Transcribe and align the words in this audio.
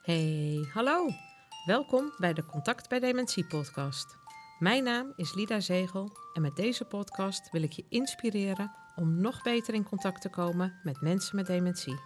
Hey, 0.00 0.68
hallo. 0.72 1.08
Welkom 1.64 2.12
bij 2.18 2.32
de 2.32 2.46
Contact 2.46 2.88
bij 2.88 3.00
Dementie 3.00 3.46
podcast. 3.46 4.16
Mijn 4.58 4.84
naam 4.84 5.12
is 5.16 5.34
Lida 5.34 5.60
Zegel 5.60 6.10
en 6.34 6.42
met 6.42 6.56
deze 6.56 6.84
podcast 6.84 7.50
wil 7.50 7.62
ik 7.62 7.72
je 7.72 7.84
inspireren 7.88 8.70
om 8.96 9.20
nog 9.20 9.42
beter 9.42 9.74
in 9.74 9.84
contact 9.84 10.20
te 10.20 10.28
komen 10.28 10.80
met 10.82 11.00
mensen 11.00 11.36
met 11.36 11.46
dementie. 11.46 12.00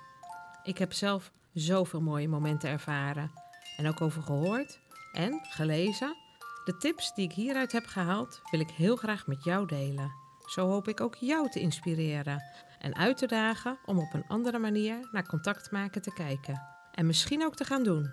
Ik 0.63 0.79
heb 0.79 0.93
zelf 0.93 1.33
zoveel 1.53 2.01
mooie 2.01 2.29
momenten 2.29 2.71
ervaren 2.71 3.31
en 3.77 3.89
ook 3.89 4.01
over 4.01 4.23
gehoord 4.23 4.79
en 5.13 5.41
gelezen. 5.43 6.17
De 6.65 6.77
tips 6.77 7.15
die 7.15 7.25
ik 7.25 7.33
hieruit 7.33 7.73
heb 7.73 7.87
gehaald 7.87 8.41
wil 8.51 8.61
ik 8.61 8.71
heel 8.71 8.97
graag 8.97 9.27
met 9.27 9.45
jou 9.45 9.67
delen. 9.67 10.13
Zo 10.47 10.69
hoop 10.69 10.89
ik 10.89 11.01
ook 11.01 11.15
jou 11.15 11.51
te 11.51 11.61
inspireren 11.61 12.43
en 12.79 12.97
uit 12.97 13.17
te 13.17 13.27
dagen 13.27 13.79
om 13.85 13.99
op 13.99 14.15
een 14.15 14.27
andere 14.29 14.59
manier 14.59 15.09
naar 15.13 15.27
contact 15.27 15.71
maken 15.71 16.03
te 16.03 16.13
kijken 16.13 16.74
en 16.95 17.07
misschien 17.07 17.45
ook 17.45 17.57
te 17.57 17.65
gaan 17.65 17.83
doen. 17.83 18.11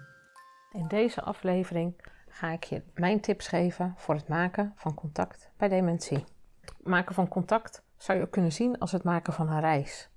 In 0.72 0.88
deze 0.88 1.22
aflevering 1.22 1.94
ga 2.28 2.52
ik 2.52 2.64
je 2.64 2.84
mijn 2.94 3.22
tips 3.22 3.48
geven 3.48 3.94
voor 3.98 4.16
het 4.16 4.28
maken 4.28 4.74
van 4.76 4.94
contact 4.94 5.50
bij 5.58 5.68
dementie. 5.68 6.24
Het 6.62 6.88
maken 6.88 7.16
van 7.16 7.28
contact 7.28 7.84
zou 7.98 8.18
je 8.18 8.24
ook 8.24 8.32
kunnen 8.32 8.52
zien 8.52 8.80
als 8.80 8.92
het 8.92 9.04
maken 9.04 9.34
van 9.34 9.50
een 9.50 9.60
reis. 9.60 10.10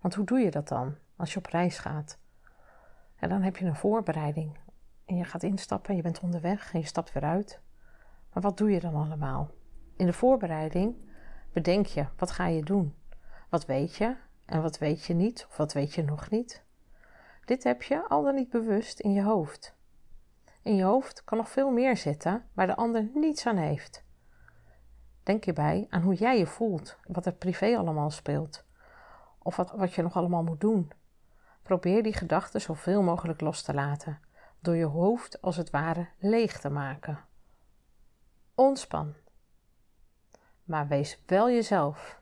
Want 0.00 0.14
hoe 0.14 0.24
doe 0.24 0.38
je 0.38 0.50
dat 0.50 0.68
dan 0.68 0.96
als 1.16 1.32
je 1.32 1.38
op 1.38 1.46
reis 1.46 1.78
gaat? 1.78 2.18
En 3.16 3.28
dan 3.28 3.42
heb 3.42 3.56
je 3.56 3.64
een 3.64 3.76
voorbereiding. 3.76 4.58
En 5.04 5.16
je 5.16 5.24
gaat 5.24 5.42
instappen, 5.42 5.96
je 5.96 6.02
bent 6.02 6.20
onderweg 6.20 6.72
en 6.72 6.80
je 6.80 6.86
stapt 6.86 7.12
weer 7.12 7.24
uit. 7.24 7.60
Maar 8.32 8.42
wat 8.42 8.56
doe 8.56 8.70
je 8.70 8.80
dan 8.80 8.94
allemaal? 8.94 9.50
In 9.96 10.06
de 10.06 10.12
voorbereiding 10.12 10.96
bedenk 11.52 11.86
je, 11.86 12.06
wat 12.16 12.30
ga 12.30 12.46
je 12.46 12.62
doen? 12.62 12.94
Wat 13.48 13.66
weet 13.66 13.96
je 13.96 14.16
en 14.44 14.62
wat 14.62 14.78
weet 14.78 15.04
je 15.04 15.14
niet 15.14 15.46
of 15.48 15.56
wat 15.56 15.72
weet 15.72 15.94
je 15.94 16.02
nog 16.02 16.30
niet? 16.30 16.64
Dit 17.44 17.64
heb 17.64 17.82
je 17.82 18.08
al 18.08 18.22
dan 18.22 18.34
niet 18.34 18.50
bewust 18.50 19.00
in 19.00 19.12
je 19.12 19.22
hoofd. 19.22 19.74
In 20.62 20.76
je 20.76 20.82
hoofd 20.82 21.24
kan 21.24 21.38
nog 21.38 21.48
veel 21.48 21.70
meer 21.70 21.96
zitten 21.96 22.44
waar 22.52 22.66
de 22.66 22.76
ander 22.76 23.10
niets 23.14 23.46
aan 23.46 23.56
heeft. 23.56 24.04
Denk 25.22 25.44
hierbij 25.44 25.86
aan 25.90 26.02
hoe 26.02 26.14
jij 26.14 26.38
je 26.38 26.46
voelt, 26.46 26.96
wat 27.06 27.26
er 27.26 27.32
privé 27.32 27.76
allemaal 27.76 28.10
speelt, 28.10 28.64
of 29.38 29.56
wat, 29.56 29.70
wat 29.70 29.94
je 29.94 30.02
nog 30.02 30.16
allemaal 30.16 30.42
moet 30.42 30.60
doen. 30.60 30.92
Probeer 31.62 32.02
die 32.02 32.12
gedachten 32.12 32.60
zoveel 32.60 33.02
mogelijk 33.02 33.40
los 33.40 33.62
te 33.62 33.74
laten, 33.74 34.20
door 34.60 34.76
je 34.76 34.84
hoofd 34.84 35.42
als 35.42 35.56
het 35.56 35.70
ware 35.70 36.08
leeg 36.18 36.60
te 36.60 36.70
maken. 36.70 37.18
Ontspan. 38.54 39.14
Maar 40.64 40.88
wees 40.88 41.22
wel 41.26 41.50
jezelf. 41.50 42.20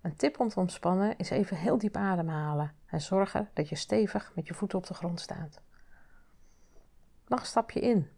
Een 0.00 0.16
tip 0.16 0.40
om 0.40 0.48
te 0.48 0.60
ontspannen 0.60 1.18
is 1.18 1.30
even 1.30 1.56
heel 1.56 1.78
diep 1.78 1.96
ademhalen 1.96 2.74
en 2.92 3.00
zorgen 3.00 3.50
dat 3.52 3.68
je 3.68 3.74
stevig 3.74 4.32
met 4.34 4.46
je 4.46 4.54
voeten 4.54 4.78
op 4.78 4.86
de 4.86 4.94
grond 4.94 5.20
staat. 5.20 5.60
Nog 7.26 7.40
een 7.40 7.46
stapje 7.46 7.80
in. 7.80 8.10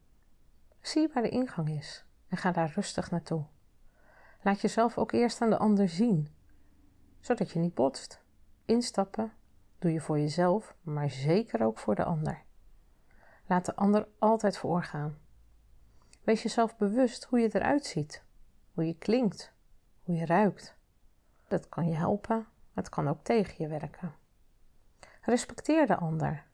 Zie 0.81 1.11
waar 1.13 1.23
de 1.23 1.29
ingang 1.29 1.69
is 1.69 2.05
en 2.29 2.37
ga 2.37 2.53
daar 2.53 2.73
rustig 2.75 3.11
naartoe. 3.11 3.45
Laat 4.43 4.61
jezelf 4.61 4.99
ook 4.99 5.13
eerst 5.13 5.41
aan 5.41 5.51
de 5.51 5.59
ander 5.59 5.89
zien, 5.89 6.35
zodat 7.21 7.51
je 7.51 7.59
niet 7.59 7.75
botst. 7.75 8.23
Instappen 8.65 9.33
doe 9.79 9.93
je 9.93 10.01
voor 10.01 10.19
jezelf, 10.19 10.75
maar 10.83 11.11
zeker 11.11 11.65
ook 11.65 11.79
voor 11.79 11.95
de 11.95 12.05
ander. 12.05 12.43
Laat 13.47 13.65
de 13.65 13.77
ander 13.77 14.09
altijd 14.19 14.57
voorgaan. 14.59 15.19
Wees 16.23 16.43
jezelf 16.43 16.77
bewust 16.77 17.25
hoe 17.25 17.41
je 17.41 17.55
eruit 17.55 17.85
ziet, 17.85 18.25
hoe 18.73 18.87
je 18.87 18.99
klinkt, 18.99 19.53
hoe 20.03 20.15
je 20.15 20.27
ruikt. 20.27 20.77
Dat 21.49 21.69
kan 21.69 21.89
je 21.89 21.95
helpen, 21.95 22.47
het 22.73 22.89
kan 22.89 23.09
ook 23.09 23.25
tegen 23.25 23.55
je 23.59 23.69
werken. 23.69 24.23
Respecteer 25.27 25.87
de 25.87 25.97
ander, 25.97 26.45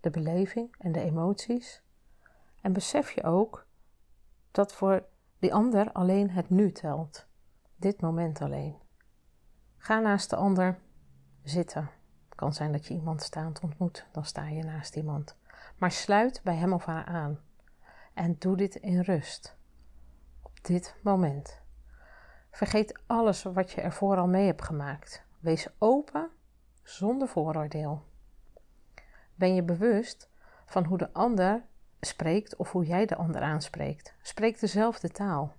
de 0.00 0.10
beleving 0.10 0.74
en 0.78 0.92
de 0.92 1.00
emoties. 1.00 1.82
En 2.60 2.72
besef 2.72 3.10
je 3.10 3.22
ook 3.22 3.66
dat 4.50 4.72
voor 4.72 5.04
die 5.38 5.54
ander 5.54 5.92
alleen 5.92 6.30
het 6.30 6.50
nu 6.50 6.72
telt, 6.72 7.26
dit 7.76 8.00
moment 8.00 8.40
alleen. 8.40 8.76
Ga 9.76 10.00
naast 10.00 10.30
de 10.30 10.36
ander 10.36 10.78
zitten. 11.42 11.90
Het 12.24 12.34
kan 12.34 12.52
zijn 12.52 12.72
dat 12.72 12.86
je 12.86 12.94
iemand 12.94 13.22
staand 13.22 13.60
ontmoet, 13.60 14.06
dan 14.12 14.24
sta 14.24 14.48
je 14.48 14.62
naast 14.62 14.96
iemand. 14.96 15.36
Maar 15.76 15.92
sluit 15.92 16.40
bij 16.42 16.56
hem 16.56 16.72
of 16.72 16.84
haar 16.84 17.04
aan. 17.04 17.40
En 18.14 18.36
doe 18.38 18.56
dit 18.56 18.74
in 18.74 19.00
rust. 19.00 19.56
Op 20.42 20.58
dit 20.62 20.96
moment. 21.02 21.60
Vergeet 22.50 23.00
alles 23.06 23.42
wat 23.42 23.70
je 23.70 23.80
ervoor 23.80 24.16
al 24.16 24.28
mee 24.28 24.46
hebt 24.46 24.64
gemaakt. 24.64 25.24
Wees 25.40 25.68
open 25.78 26.30
zonder 26.84 27.28
vooroordeel. 27.28 28.02
Ben 29.34 29.54
je 29.54 29.62
bewust 29.62 30.30
van 30.66 30.84
hoe 30.84 30.98
de 30.98 31.12
ander 31.12 31.62
spreekt 32.00 32.56
of 32.56 32.72
hoe 32.72 32.84
jij 32.84 33.06
de 33.06 33.16
ander 33.16 33.40
aanspreekt? 33.40 34.14
Spreek 34.22 34.60
dezelfde 34.60 35.08
taal. 35.08 35.52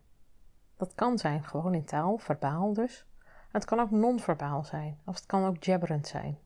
Dat 0.78 0.96
kan 0.96 1.18
zijn 1.18 1.44
gewoon 1.44 1.74
in 1.74 1.86
taal, 1.86 2.18
verbaal 2.18 2.74
dus. 2.74 3.06
Het 3.52 3.66
kan 3.66 3.80
ook 3.80 3.92
non-verbaal 3.92 4.64
zijn, 4.64 5.00
of 5.06 5.16
het 5.16 5.26
kan 5.26 5.46
ook 5.46 5.64
jabberend 5.64 6.08
zijn. 6.08 6.38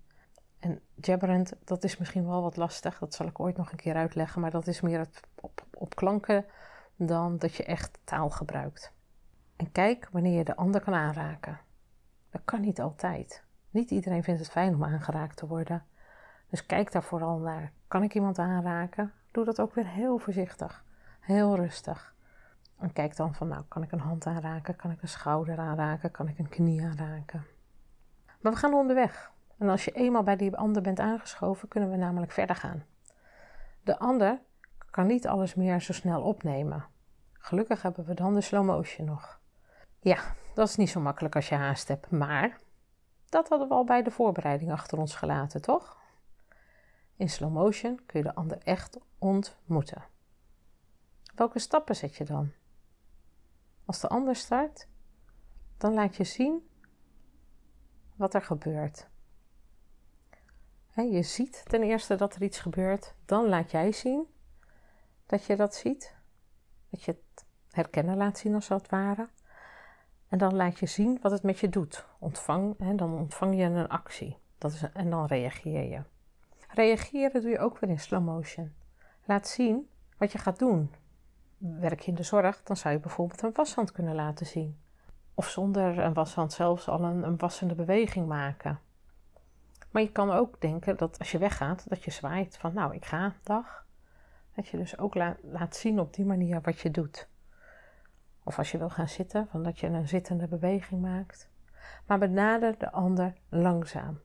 En 0.60 0.82
jabberend, 0.96 1.54
dat 1.64 1.84
is 1.84 1.98
misschien 1.98 2.28
wel 2.28 2.42
wat 2.42 2.58
lastig, 2.58 3.00
dat 3.00 3.14
zal 3.14 3.28
ik 3.28 3.40
ooit 3.40 3.58
nog 3.58 3.72
een 3.72 3.78
keer 3.78 3.96
uitleggen, 3.96 4.42
maar 4.42 4.52
dat 4.52 4.68
is 4.68 4.82
meer 4.82 5.00
het 5.00 5.20
op, 5.36 5.66
op 5.74 5.96
klanken 5.96 6.46
dan 6.96 7.38
dat 7.38 7.56
je 7.56 7.64
echt 7.64 8.00
taal 8.04 8.30
gebruikt. 8.30 8.94
En 9.56 9.72
kijk 9.72 10.10
wanneer 10.12 10.38
je 10.38 10.44
de 10.44 10.56
ander 10.56 10.82
kan 10.82 10.94
aanraken. 10.94 11.60
Dat 12.30 12.42
kan 12.46 12.62
niet 12.62 12.82
altijd. 12.82 13.44
Niet 13.70 13.92
iedereen 13.92 14.24
vindt 14.24 14.40
het 14.40 14.50
fijn 14.50 14.74
om 14.74 14.84
aangeraakt 14.84 15.38
te 15.38 15.48
worden. 15.48 15.84
Dus 16.50 16.66
kijk 16.66 16.92
daar 16.92 17.04
vooral 17.04 17.38
naar. 17.38 17.72
Kan 17.88 18.04
ik 18.04 18.14
iemand 18.14 18.40
aanraken? 18.40 19.14
Doe 19.32 19.46
dat 19.46 19.62
ook 19.62 19.74
weer 19.74 19.88
heel 19.88 20.18
voorzichtig. 20.18 20.84
Heel 21.20 21.56
rustig. 21.56 22.16
En 22.78 22.94
kijk 22.94 23.16
dan 23.16 23.36
van, 23.36 23.48
nou, 23.48 23.64
kan 23.68 23.84
ik 23.84 23.92
een 23.92 24.00
hand 24.00 24.26
aanraken? 24.26 24.76
Kan 24.76 24.92
ik 24.92 25.02
een 25.02 25.08
schouder 25.08 25.58
aanraken? 25.58 26.12
Kan 26.12 26.28
ik 26.28 26.40
een 26.40 26.50
knie 26.50 26.84
aanraken? 26.84 27.46
Maar 28.42 28.52
we 28.52 28.58
gaan 28.58 28.74
onderweg. 28.74 29.32
En 29.58 29.70
als 29.70 29.86
je 29.86 29.92
eenmaal 29.92 30.24
bij 30.24 30.36
die 30.36 30.56
ander 30.56 30.82
bent 30.82 31.00
aangeschoven, 31.00 31.68
kunnen 31.68 31.92
we 31.92 31.98
namelijk 31.98 32.32
verder 32.32 32.56
gaan. 32.56 32.84
De 33.84 34.00
ander 34.00 34.40
kan 34.90 35.08
niet 35.08 35.28
alles 35.28 35.56
meer 35.56 35.82
zo 35.82 35.94
snel 35.94 36.22
opnemen. 36.22 36.86
Gelukkig 37.34 37.82
hebben 37.82 38.06
we 38.06 38.14
dan 38.14 38.34
de 38.34 38.42
slow 38.42 38.66
motion 38.66 39.06
nog. 39.06 39.40
Ja, 40.00 40.18
dat 40.54 40.68
is 40.68 40.76
niet 40.76 40.90
zo 40.90 41.00
makkelijk 41.00 41.36
als 41.36 41.50
je 41.50 41.56
haast 41.56 41.88
hebt, 41.88 42.12
maar 42.12 42.58
dat 43.30 43.50
hadden 43.50 43.68
we 43.68 43.74
al 43.74 43.84
bij 43.84 44.04
de 44.04 44.12
voorbereiding 44.12 44.72
achter 44.72 44.98
ons 44.98 45.16
gelaten, 45.16 45.62
toch? 45.62 45.98
In 47.16 47.30
slow 47.30 47.54
motion 47.54 48.00
kun 48.06 48.20
je 48.20 48.26
de 48.26 48.36
ander 48.36 48.58
echt 48.58 48.98
ontmoeten. 49.18 50.04
Welke 51.36 51.60
stappen 51.60 51.96
zet 51.96 52.16
je 52.16 52.24
dan? 52.24 52.52
Als 53.86 54.00
de 54.00 54.08
ander 54.08 54.36
start, 54.36 54.88
dan 55.78 55.94
laat 55.94 56.16
je 56.16 56.24
zien 56.24 56.70
wat 58.16 58.34
er 58.34 58.42
gebeurt. 58.42 59.08
je 60.96 61.24
ziet 61.24 61.64
ten 61.66 61.84
eerste 61.84 62.16
dat 62.16 62.36
er 62.36 62.44
iets 62.44 62.60
gebeurt, 62.60 63.16
dan 63.26 63.48
laat 63.48 63.72
jij 63.72 63.92
zien 63.92 64.28
dat 65.26 65.46
je 65.46 65.56
dat 65.56 65.76
ziet, 65.76 66.16
dat 66.90 67.04
je 67.04 67.12
het 67.12 67.46
herkennen 67.72 68.18
laat 68.18 68.38
zien 68.38 68.54
als 68.54 68.68
het 68.68 68.90
ware. 68.90 69.30
En 70.30 70.38
dan 70.38 70.56
laat 70.56 70.80
je 70.80 70.86
zien 70.86 71.20
wat 71.22 71.32
het 71.32 71.44
met 71.44 71.60
je 71.60 71.70
doet. 71.70 72.06
Ontvang, 72.20 72.76
hè, 72.78 72.96
dan 72.96 73.14
ontvang 73.14 73.56
je 73.56 73.64
een 73.64 73.88
actie 73.88 74.38
dat 74.60 74.72
is, 74.72 74.84
en 74.94 75.10
dan 75.10 75.26
reageer 75.26 75.90
je. 75.90 76.02
Reageren 76.68 77.42
doe 77.42 77.50
je 77.50 77.60
ook 77.60 77.80
weer 77.80 77.90
in 77.90 78.00
slow 78.00 78.26
motion. 78.26 78.74
Laat 79.26 79.48
zien 79.48 79.90
wat 80.18 80.32
je 80.32 80.38
gaat 80.38 80.60
doen. 80.60 80.94
Werk 81.58 82.00
je 82.00 82.12
in 82.12 82.16
de 82.16 82.24
zorg, 82.24 82.64
dan 82.64 82.78
zou 82.78 82.94
je 82.94 83.00
bijvoorbeeld 83.00 83.42
een 83.42 83.54
washand 83.54 83.92
kunnen 83.92 84.16
laten 84.16 84.46
zien. 84.46 84.80
Of 85.34 85.48
zonder 85.48 86.00
een 86.00 86.14
washand 86.14 86.54
zelfs 86.54 86.88
al 86.88 87.04
een, 87.04 87.24
een 87.24 87.38
wassende 87.38 87.76
beweging 87.76 88.28
maken. 88.28 88.80
Maar 89.92 90.02
je 90.02 90.12
kan 90.12 90.32
ook 90.32 90.62
denken 90.62 90.98
dat 90.98 91.20
als 91.20 91.32
je 91.32 91.38
weggaat, 91.38 91.90
dat 91.90 92.04
je 92.04 92.12
zwaait 92.12 92.58
van 92.58 92.74
nou, 92.74 92.96
ik 92.96 93.06
ga, 93.06 93.36
dag. 93.44 93.86
Dat 94.56 94.68
je 94.68 94.78
dus 94.78 94.98
ook 94.98 95.16
laat 95.42 95.76
zien 95.76 96.00
op 96.00 96.14
die 96.14 96.26
manier 96.26 96.62
wat 96.62 96.80
je 96.80 96.92
doet. 96.92 97.28
Of 98.44 98.58
als 98.58 98.72
je 98.72 98.78
wil 98.78 98.90
gaan 98.90 99.08
zitten, 99.08 99.48
van 99.48 99.64
dat 99.64 99.80
je 99.80 99.88
een 99.88 100.08
zittende 100.08 100.48
beweging 100.48 101.02
maakt. 101.02 101.50
Maar 102.06 102.20
benader 102.20 102.78
de 102.78 102.92
ander 102.92 103.34
langzaam. 103.50 104.20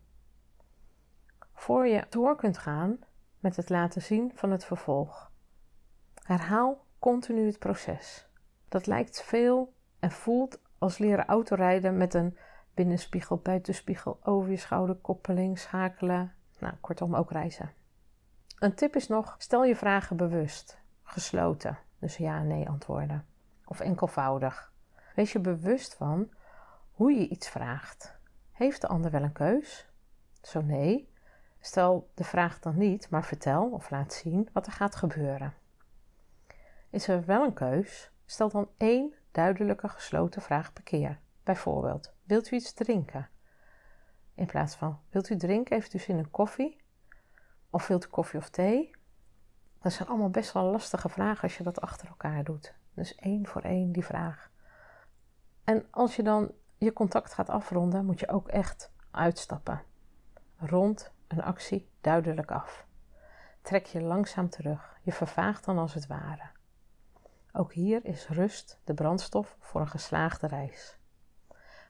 Voor 1.52 1.86
je 1.86 2.06
door 2.08 2.36
kunt 2.36 2.58
gaan 2.58 2.98
met 3.38 3.56
het 3.56 3.68
laten 3.68 4.02
zien 4.02 4.32
van 4.34 4.50
het 4.50 4.64
vervolg. 4.64 5.30
Herhaal 6.14 6.84
continu 6.98 7.46
het 7.46 7.58
proces. 7.58 8.28
Dat 8.68 8.86
lijkt 8.86 9.22
veel 9.22 9.74
en 9.98 10.10
voelt 10.10 10.60
als 10.78 10.98
leren 10.98 11.26
autorijden 11.26 11.96
met 11.96 12.14
een 12.14 12.38
binnenspiegel, 12.74 13.36
buitenspiegel, 13.36 14.18
over 14.22 14.50
je 14.50 14.56
schouder, 14.56 14.94
koppeling, 14.94 15.58
schakelen. 15.58 16.34
Nou, 16.58 16.74
kortom 16.80 17.14
ook 17.14 17.30
reizen. 17.30 17.72
Een 18.58 18.74
tip 18.74 18.96
is 18.96 19.08
nog: 19.08 19.34
stel 19.38 19.64
je 19.64 19.76
vragen 19.76 20.16
bewust, 20.16 20.78
gesloten, 21.02 21.78
dus 21.98 22.16
ja 22.16 22.38
en 22.38 22.46
nee 22.46 22.68
antwoorden 22.68 23.32
of 23.64 23.80
enkelvoudig. 23.80 24.72
Wees 25.14 25.32
je 25.32 25.40
bewust 25.40 25.94
van 25.94 26.30
hoe 26.92 27.12
je 27.12 27.28
iets 27.28 27.48
vraagt. 27.48 28.18
Heeft 28.52 28.80
de 28.80 28.86
ander 28.86 29.10
wel 29.10 29.22
een 29.22 29.32
keus? 29.32 29.88
Zo 30.42 30.62
nee. 30.62 31.12
Stel 31.60 32.10
de 32.14 32.24
vraag 32.24 32.58
dan 32.58 32.78
niet, 32.78 33.10
maar 33.10 33.24
vertel 33.24 33.70
of 33.70 33.90
laat 33.90 34.12
zien 34.12 34.48
wat 34.52 34.66
er 34.66 34.72
gaat 34.72 34.96
gebeuren. 34.96 35.54
Is 36.90 37.08
er 37.08 37.24
wel 37.24 37.44
een 37.44 37.52
keus? 37.54 38.10
Stel 38.24 38.48
dan 38.48 38.68
één 38.76 39.14
duidelijke 39.30 39.88
gesloten 39.88 40.42
vraag 40.42 40.72
per 40.72 40.82
keer. 40.82 41.20
Bijvoorbeeld, 41.42 42.14
wilt 42.24 42.50
u 42.50 42.56
iets 42.56 42.72
drinken? 42.72 43.28
In 44.34 44.46
plaats 44.46 44.74
van, 44.74 45.00
wilt 45.10 45.30
u 45.30 45.36
drinken? 45.36 45.74
Heeft 45.74 45.94
u 45.94 45.98
zin 45.98 46.18
in 46.18 46.30
koffie? 46.30 46.80
Of 47.70 47.86
wilt 47.86 48.04
u 48.04 48.08
koffie 48.08 48.38
of 48.38 48.50
thee? 48.50 48.90
Dat 49.80 49.92
zijn 49.92 50.08
allemaal 50.08 50.30
best 50.30 50.52
wel 50.52 50.64
lastige 50.64 51.08
vragen 51.08 51.42
als 51.42 51.56
je 51.56 51.64
dat 51.64 51.80
achter 51.80 52.08
elkaar 52.08 52.44
doet. 52.44 52.74
Dus 52.94 53.14
één 53.14 53.46
voor 53.46 53.62
één 53.62 53.92
die 53.92 54.04
vraag. 54.04 54.50
En 55.64 55.86
als 55.90 56.16
je 56.16 56.22
dan 56.22 56.52
je 56.78 56.92
contact 56.92 57.34
gaat 57.34 57.48
afronden, 57.48 58.04
moet 58.04 58.20
je 58.20 58.28
ook 58.28 58.48
echt 58.48 58.92
uitstappen. 59.10 59.82
Rond 60.56 61.12
een 61.28 61.42
actie 61.42 61.88
duidelijk 62.00 62.50
af. 62.50 62.86
Trek 63.62 63.86
je 63.86 64.02
langzaam 64.02 64.48
terug. 64.48 64.98
Je 65.02 65.12
vervaagt 65.12 65.64
dan 65.64 65.78
als 65.78 65.94
het 65.94 66.06
ware. 66.06 66.50
Ook 67.52 67.72
hier 67.72 68.04
is 68.04 68.28
rust 68.28 68.80
de 68.84 68.94
brandstof 68.94 69.56
voor 69.60 69.80
een 69.80 69.88
geslaagde 69.88 70.46
reis. 70.46 70.98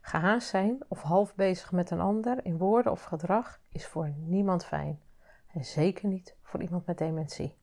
Gehaast 0.01 0.49
zijn 0.49 0.85
of 0.89 1.03
half 1.03 1.35
bezig 1.35 1.73
met 1.73 1.91
een 1.91 2.01
ander 2.01 2.45
in 2.45 2.59
woorden 2.59 2.93
of 2.93 3.03
gedrag 3.03 3.61
is 3.69 3.87
voor 3.87 4.09
niemand 4.17 4.65
fijn. 4.65 5.01
En 5.47 5.65
zeker 5.65 6.09
niet 6.09 6.37
voor 6.43 6.63
iemand 6.63 6.87
met 6.87 6.99
dementie. 6.99 7.57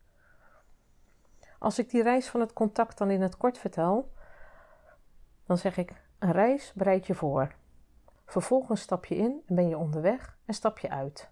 Als 1.61 1.79
ik 1.79 1.89
die 1.89 2.03
reis 2.03 2.29
van 2.29 2.39
het 2.39 2.53
contact 2.53 2.97
dan 2.97 3.09
in 3.09 3.21
het 3.21 3.37
kort 3.37 3.57
vertel, 3.57 4.13
dan 5.45 5.57
zeg 5.57 5.77
ik: 5.77 5.93
een 6.19 6.31
reis 6.31 6.73
bereid 6.73 7.07
je 7.07 7.15
voor. 7.15 7.55
Vervolgens 8.25 8.81
stap 8.81 9.05
je 9.05 9.15
in 9.15 9.41
en 9.47 9.55
ben 9.55 9.67
je 9.67 9.77
onderweg 9.77 10.37
en 10.45 10.53
stap 10.53 10.79
je 10.79 10.89
uit. 10.89 11.31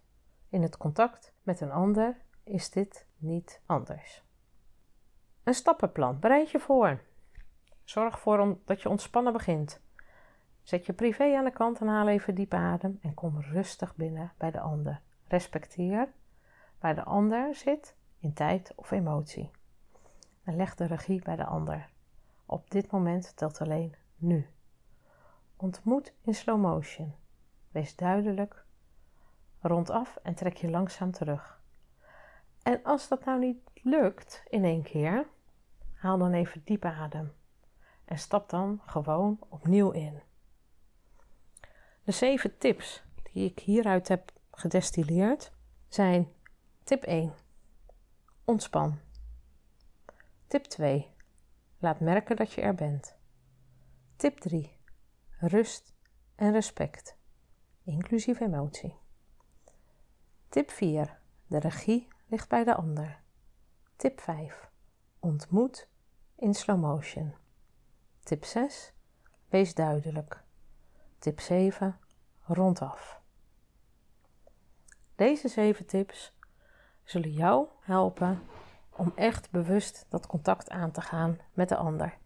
In 0.49 0.61
het 0.61 0.77
contact 0.77 1.33
met 1.43 1.61
een 1.61 1.71
ander 1.71 2.17
is 2.43 2.69
dit 2.69 3.07
niet 3.17 3.61
anders. 3.65 4.23
Een 5.43 5.53
stappenplan 5.53 6.19
bereid 6.19 6.51
je 6.51 6.59
voor. 6.59 7.01
Zorg 7.83 8.13
ervoor 8.13 8.57
dat 8.65 8.81
je 8.81 8.89
ontspannen 8.89 9.33
begint. 9.33 9.81
Zet 10.61 10.85
je 10.85 10.93
privé 10.93 11.35
aan 11.37 11.45
de 11.45 11.51
kant 11.51 11.79
en 11.79 11.87
haal 11.87 12.07
even 12.07 12.35
diep 12.35 12.53
adem 12.53 12.99
en 13.01 13.13
kom 13.13 13.41
rustig 13.41 13.95
binnen 13.95 14.33
bij 14.37 14.51
de 14.51 14.59
ander. 14.59 15.01
Respecteer 15.27 16.13
waar 16.79 16.95
de 16.95 17.03
ander 17.03 17.55
zit 17.55 17.95
in 18.19 18.33
tijd 18.33 18.73
of 18.75 18.91
emotie. 18.91 19.51
En 20.49 20.55
leg 20.55 20.75
de 20.75 20.85
regie 20.85 21.21
bij 21.21 21.35
de 21.35 21.45
ander. 21.45 21.89
Op 22.45 22.69
dit 22.69 22.91
moment 22.91 23.35
telt 23.35 23.61
alleen 23.61 23.95
nu. 24.15 24.49
Ontmoet 25.55 26.13
in 26.21 26.35
slow 26.35 26.61
motion. 26.61 27.15
Wees 27.71 27.95
duidelijk. 27.95 28.65
Rond 29.59 29.89
af 29.89 30.17
en 30.23 30.35
trek 30.35 30.57
je 30.57 30.69
langzaam 30.69 31.11
terug. 31.11 31.61
En 32.63 32.83
als 32.83 33.07
dat 33.07 33.25
nou 33.25 33.39
niet 33.39 33.57
lukt 33.73 34.43
in 34.47 34.63
één 34.63 34.83
keer, 34.83 35.27
haal 35.93 36.17
dan 36.17 36.33
even 36.33 36.61
diep 36.63 36.85
adem. 36.85 37.33
En 38.05 38.17
stap 38.17 38.49
dan 38.49 38.81
gewoon 38.85 39.39
opnieuw 39.49 39.91
in. 39.91 40.21
De 42.03 42.11
zeven 42.11 42.57
tips 42.57 43.03
die 43.31 43.49
ik 43.49 43.59
hieruit 43.59 44.07
heb 44.07 44.31
gedestilleerd 44.51 45.51
zijn 45.87 46.27
tip 46.83 47.03
1. 47.03 47.33
Ontspan. 48.45 48.99
Tip 50.49 50.63
2. 50.63 51.11
Laat 51.77 51.99
merken 51.99 52.35
dat 52.35 52.53
je 52.53 52.61
er 52.61 52.75
bent. 52.75 53.15
Tip 54.15 54.39
3. 54.39 54.77
Rust 55.39 55.93
en 56.35 56.51
respect, 56.51 57.15
inclusief 57.83 58.39
emotie. 58.39 58.95
Tip 60.47 60.71
4. 60.71 61.19
De 61.47 61.59
regie 61.59 62.07
ligt 62.27 62.49
bij 62.49 62.63
de 62.63 62.75
ander. 62.75 63.21
Tip 63.95 64.19
5. 64.19 64.69
Ontmoet 65.19 65.87
in 66.35 66.53
slow 66.53 66.79
motion. 66.79 67.35
Tip 68.23 68.45
6. 68.45 68.93
Wees 69.49 69.73
duidelijk. 69.73 70.43
Tip 71.19 71.39
7. 71.39 71.99
Rondaf. 72.41 73.21
Deze 75.15 75.47
7 75.47 75.85
tips 75.85 76.37
zullen 77.03 77.31
jou 77.31 77.67
helpen 77.79 78.41
om 78.99 79.11
echt 79.15 79.51
bewust 79.51 80.05
dat 80.09 80.27
contact 80.27 80.69
aan 80.69 80.91
te 80.91 81.01
gaan 81.01 81.37
met 81.53 81.69
de 81.69 81.75
ander. 81.75 82.17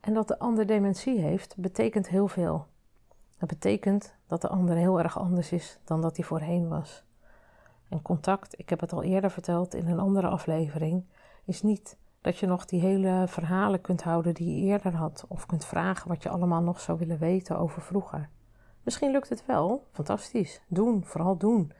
En 0.00 0.14
dat 0.14 0.28
de 0.28 0.38
ander 0.38 0.66
dementie 0.66 1.20
heeft, 1.20 1.56
betekent 1.56 2.08
heel 2.08 2.28
veel. 2.28 2.66
Dat 3.38 3.48
betekent 3.48 4.16
dat 4.26 4.40
de 4.40 4.48
ander 4.48 4.76
heel 4.76 4.98
erg 4.98 5.18
anders 5.18 5.52
is 5.52 5.78
dan 5.84 6.00
dat 6.00 6.16
hij 6.16 6.24
voorheen 6.24 6.68
was. 6.68 7.04
En 7.88 8.02
contact, 8.02 8.58
ik 8.58 8.68
heb 8.68 8.80
het 8.80 8.92
al 8.92 9.02
eerder 9.02 9.30
verteld 9.30 9.74
in 9.74 9.86
een 9.86 10.00
andere 10.00 10.28
aflevering, 10.28 11.04
is 11.44 11.62
niet 11.62 11.96
dat 12.20 12.38
je 12.38 12.46
nog 12.46 12.64
die 12.64 12.80
hele 12.80 13.24
verhalen 13.28 13.80
kunt 13.80 14.02
houden 14.02 14.34
die 14.34 14.54
je 14.54 14.62
eerder 14.62 14.94
had, 14.94 15.24
of 15.28 15.46
kunt 15.46 15.64
vragen 15.64 16.08
wat 16.08 16.22
je 16.22 16.28
allemaal 16.28 16.62
nog 16.62 16.80
zou 16.80 16.98
willen 16.98 17.18
weten 17.18 17.58
over 17.58 17.82
vroeger. 17.82 18.28
Misschien 18.82 19.10
lukt 19.10 19.28
het 19.28 19.46
wel, 19.46 19.86
fantastisch. 19.92 20.62
Doen, 20.68 21.04
vooral 21.04 21.36
doen. 21.36 21.72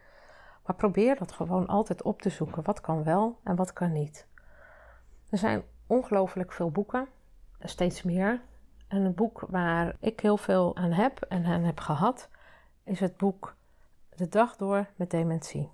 Maar 0.65 0.77
probeer 0.77 1.17
dat 1.17 1.33
gewoon 1.33 1.67
altijd 1.67 2.03
op 2.03 2.23
te 2.23 2.31
zoeken. 2.31 2.63
Wat 2.63 2.81
kan 2.81 3.03
wel 3.03 3.39
en 3.43 3.57
wat 3.57 3.73
kan 3.73 3.93
niet. 3.93 4.27
Er 5.31 5.39
zijn 5.39 5.63
ongelooflijk 5.87 6.53
veel 6.53 6.71
boeken, 6.71 7.09
steeds 7.61 8.03
meer. 8.03 8.41
En 8.89 9.03
een 9.03 9.15
boek 9.15 9.45
waar 9.49 9.97
ik 10.01 10.21
heel 10.21 10.37
veel 10.37 10.77
aan 10.77 10.93
heb 10.93 11.21
en 11.21 11.45
aan 11.45 11.63
heb 11.63 11.81
gehad, 11.81 12.29
is 12.85 13.01
het 13.01 13.17
boek 13.17 13.57
De 14.17 14.29
Dag 14.29 14.57
Door 14.57 14.87
met 14.97 15.11
Dementie. 15.11 15.71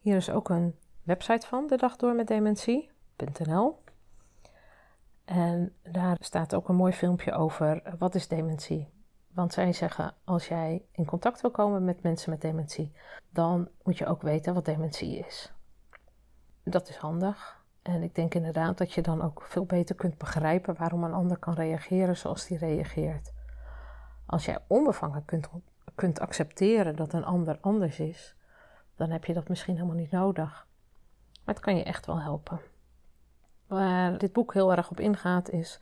Hier 0.00 0.16
is 0.16 0.30
ook 0.30 0.48
een 0.48 0.74
website 1.02 1.46
van, 1.46 1.66
de 1.66 1.76
dag 1.76 1.96
door 1.96 2.14
met 2.14 2.26
dementie.nl. 2.26 3.82
En 5.24 5.74
daar 5.82 6.16
staat 6.20 6.54
ook 6.54 6.68
een 6.68 6.74
mooi 6.74 6.92
filmpje 6.92 7.32
over 7.32 7.82
wat 7.98 8.14
is 8.14 8.28
dementie. 8.28 8.88
Want 9.38 9.52
zij 9.52 9.72
zeggen, 9.72 10.14
als 10.24 10.48
jij 10.48 10.82
in 10.92 11.04
contact 11.04 11.40
wil 11.40 11.50
komen 11.50 11.84
met 11.84 12.02
mensen 12.02 12.30
met 12.30 12.40
dementie, 12.40 12.92
dan 13.30 13.68
moet 13.82 13.98
je 13.98 14.06
ook 14.06 14.22
weten 14.22 14.54
wat 14.54 14.64
dementie 14.64 15.18
is. 15.18 15.52
Dat 16.64 16.88
is 16.88 16.96
handig. 16.96 17.64
En 17.82 18.02
ik 18.02 18.14
denk 18.14 18.34
inderdaad 18.34 18.78
dat 18.78 18.92
je 18.92 19.02
dan 19.02 19.22
ook 19.22 19.42
veel 19.42 19.64
beter 19.64 19.94
kunt 19.94 20.18
begrijpen 20.18 20.76
waarom 20.76 21.04
een 21.04 21.12
ander 21.12 21.36
kan 21.36 21.54
reageren 21.54 22.16
zoals 22.16 22.46
die 22.46 22.58
reageert. 22.58 23.32
Als 24.26 24.44
jij 24.44 24.58
onbevangen 24.66 25.24
kunt, 25.24 25.48
kunt 25.94 26.20
accepteren 26.20 26.96
dat 26.96 27.12
een 27.12 27.24
ander 27.24 27.58
anders 27.60 28.00
is, 28.00 28.36
dan 28.96 29.10
heb 29.10 29.24
je 29.24 29.34
dat 29.34 29.48
misschien 29.48 29.74
helemaal 29.74 29.96
niet 29.96 30.10
nodig. 30.10 30.66
Maar 31.44 31.54
het 31.54 31.64
kan 31.64 31.76
je 31.76 31.84
echt 31.84 32.06
wel 32.06 32.20
helpen. 32.20 32.60
Waar 33.66 34.18
dit 34.18 34.32
boek 34.32 34.54
heel 34.54 34.72
erg 34.72 34.90
op 34.90 35.00
ingaat 35.00 35.50
is 35.50 35.80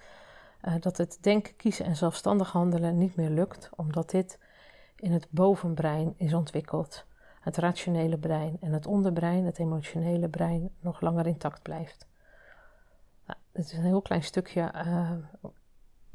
uh, 0.67 0.75
dat 0.81 0.97
het 0.97 1.19
denken, 1.21 1.57
kiezen 1.57 1.85
en 1.85 1.97
zelfstandig 1.97 2.53
handelen 2.53 2.99
niet 2.99 3.17
meer 3.17 3.31
lukt, 3.31 3.71
omdat 3.77 4.11
dit 4.11 4.39
in 4.97 5.13
het 5.13 5.27
bovenbrein 5.31 6.15
is 6.17 6.35
ontwikkeld. 6.35 7.05
Het 7.41 7.57
rationele 7.57 8.19
brein 8.19 8.57
en 8.61 8.73
het 8.73 8.87
onderbrein, 8.87 9.45
het 9.45 9.59
emotionele 9.59 10.29
brein, 10.29 10.71
nog 10.81 11.01
langer 11.01 11.27
intact 11.27 11.63
blijft. 11.63 12.07
Nou, 13.27 13.39
het 13.53 13.65
is 13.65 13.73
een 13.73 13.85
heel 13.85 14.03
klein 14.03 14.23
stukje 14.23 14.73
uh, 14.75 15.13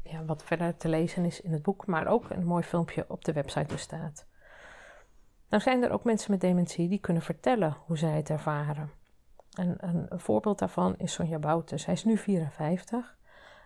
ja, 0.02 0.24
wat 0.24 0.44
verder 0.44 0.76
te 0.76 0.88
lezen 0.88 1.24
is 1.24 1.40
in 1.40 1.52
het 1.52 1.62
boek, 1.62 1.86
maar 1.86 2.06
ook 2.06 2.30
een 2.30 2.44
mooi 2.44 2.62
filmpje 2.62 3.04
op 3.08 3.24
de 3.24 3.32
website 3.32 3.72
bestaat. 3.72 4.26
Nou 5.48 5.62
zijn 5.62 5.82
er 5.82 5.90
ook 5.90 6.04
mensen 6.04 6.30
met 6.30 6.40
dementie 6.40 6.88
die 6.88 6.98
kunnen 6.98 7.22
vertellen 7.22 7.76
hoe 7.86 7.98
zij 7.98 8.16
het 8.16 8.30
ervaren. 8.30 8.90
En 9.52 9.76
een, 9.78 10.06
een 10.08 10.20
voorbeeld 10.20 10.58
daarvan 10.58 10.94
is 10.98 11.12
Sonja 11.12 11.38
Bouten. 11.38 11.80
Zij 11.80 11.92
is 11.92 12.04
nu 12.04 12.16
54 12.16 13.16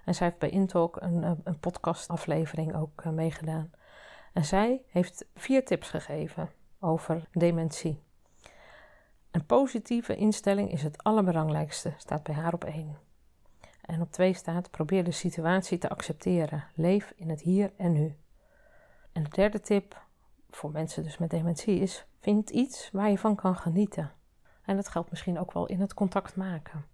en 0.06 0.14
zij 0.14 0.26
heeft 0.26 0.38
bij 0.38 0.50
Intalk 0.50 0.96
een, 1.00 1.24
eh, 1.24 1.30
een 1.44 1.58
podcastaflevering 1.58 2.74
ook 2.74 3.04
uh, 3.04 3.12
meegedaan. 3.12 3.70
En 4.32 4.44
zij 4.44 4.82
heeft 4.88 5.26
vier 5.34 5.64
tips 5.64 5.88
gegeven 5.88 6.50
over 6.80 7.28
dementie. 7.32 8.02
Een 9.30 9.46
positieve 9.46 10.16
instelling 10.16 10.72
is 10.72 10.82
het 10.82 11.02
allerbelangrijkste, 11.02 11.94
staat 11.96 12.22
bij 12.22 12.34
haar 12.34 12.54
op 12.54 12.64
één. 12.64 12.98
En 13.80 14.00
op 14.00 14.12
twee 14.12 14.34
staat: 14.34 14.70
probeer 14.70 15.04
de 15.04 15.10
situatie 15.10 15.78
te 15.78 15.88
accepteren. 15.88 16.64
Leef 16.74 17.12
in 17.16 17.30
het 17.30 17.40
hier 17.40 17.72
en 17.76 17.92
nu. 17.92 18.16
En 19.12 19.22
de 19.22 19.30
derde 19.30 19.60
tip 19.60 20.02
voor 20.50 20.70
mensen 20.70 21.02
dus 21.02 21.18
met 21.18 21.30
dementie 21.30 21.80
is: 21.80 22.06
vind 22.20 22.50
iets 22.50 22.90
waar 22.92 23.10
je 23.10 23.18
van 23.18 23.34
kan 23.34 23.56
genieten. 23.56 24.12
En 24.62 24.76
dat 24.76 24.88
geldt 24.88 25.10
misschien 25.10 25.38
ook 25.38 25.52
wel 25.52 25.66
in 25.66 25.80
het 25.80 25.94
contact 25.94 26.36
maken. 26.36 26.84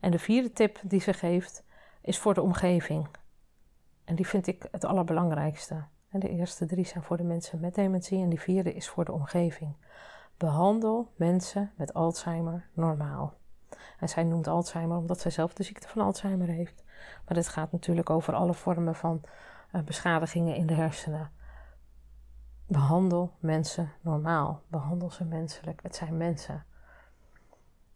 En 0.00 0.10
de 0.10 0.18
vierde 0.18 0.52
tip 0.52 0.78
die 0.82 1.00
ze 1.00 1.12
geeft 1.12 1.64
is 2.00 2.18
voor 2.18 2.34
de 2.34 2.42
omgeving. 2.42 3.06
En 4.04 4.14
die 4.14 4.26
vind 4.26 4.46
ik 4.46 4.68
het 4.70 4.84
allerbelangrijkste. 4.84 5.84
En 6.08 6.20
de 6.20 6.28
eerste 6.28 6.66
drie 6.66 6.86
zijn 6.86 7.04
voor 7.04 7.16
de 7.16 7.22
mensen 7.22 7.60
met 7.60 7.74
dementie 7.74 8.22
en 8.22 8.28
die 8.28 8.40
vierde 8.40 8.74
is 8.74 8.88
voor 8.88 9.04
de 9.04 9.12
omgeving. 9.12 9.76
Behandel 10.36 11.12
mensen 11.16 11.72
met 11.76 11.94
Alzheimer 11.94 12.68
normaal. 12.72 13.34
En 13.98 14.08
zij 14.08 14.24
noemt 14.24 14.46
Alzheimer 14.46 14.96
omdat 14.96 15.20
zij 15.20 15.30
zelf 15.30 15.54
de 15.54 15.62
ziekte 15.62 15.88
van 15.88 16.02
Alzheimer 16.02 16.48
heeft. 16.48 16.84
Maar 17.24 17.34
dit 17.34 17.48
gaat 17.48 17.72
natuurlijk 17.72 18.10
over 18.10 18.34
alle 18.34 18.54
vormen 18.54 18.94
van 18.94 19.20
uh, 19.72 19.82
beschadigingen 19.82 20.54
in 20.54 20.66
de 20.66 20.74
hersenen. 20.74 21.30
behandel 22.66 23.32
mensen 23.38 23.92
normaal. 24.00 24.62
Behandel 24.66 25.10
ze 25.10 25.24
menselijk. 25.24 25.82
Het 25.82 25.96
zijn 25.96 26.16
mensen. 26.16 26.64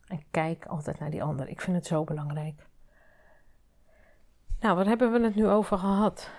En 0.07 0.25
kijk 0.31 0.67
altijd 0.67 0.99
naar 0.99 1.11
die 1.11 1.23
ander. 1.23 1.49
Ik 1.49 1.61
vind 1.61 1.77
het 1.77 1.87
zo 1.87 2.05
belangrijk. 2.05 2.67
Nou, 4.65 4.77
wat 4.77 4.87
hebben 4.87 5.13
we 5.13 5.21
het 5.21 5.35
nu 5.35 5.49
over 5.49 5.79
gehad? 5.79 6.31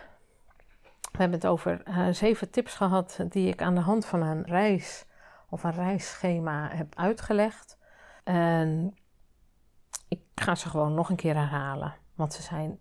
We 1.12 1.17
hebben 1.17 1.39
het 1.39 1.48
over 1.48 1.88
uh, 1.88 2.10
zeven 2.10 2.50
tips 2.50 2.75
gehad 2.75 3.20
die 3.29 3.48
ik 3.48 3.62
aan 3.62 3.75
de 3.75 3.82
hand 3.82 4.05
van 4.05 4.22
een 4.22 4.44
reis 4.44 5.05
of 5.50 5.63
een 5.63 5.72
reisschema 5.72 6.70
heb 6.70 6.96
uitgelegd. 6.96 7.77
En 8.24 8.96
ik 10.08 10.20
ga 10.36 10.55
ze 10.55 10.70
gewoon 10.70 10.94
nog 10.94 11.10
een 11.10 11.15
keer 11.15 11.36
herhalen, 11.36 11.96
want 12.15 12.34
ze 12.34 12.41
zijn, 12.41 12.79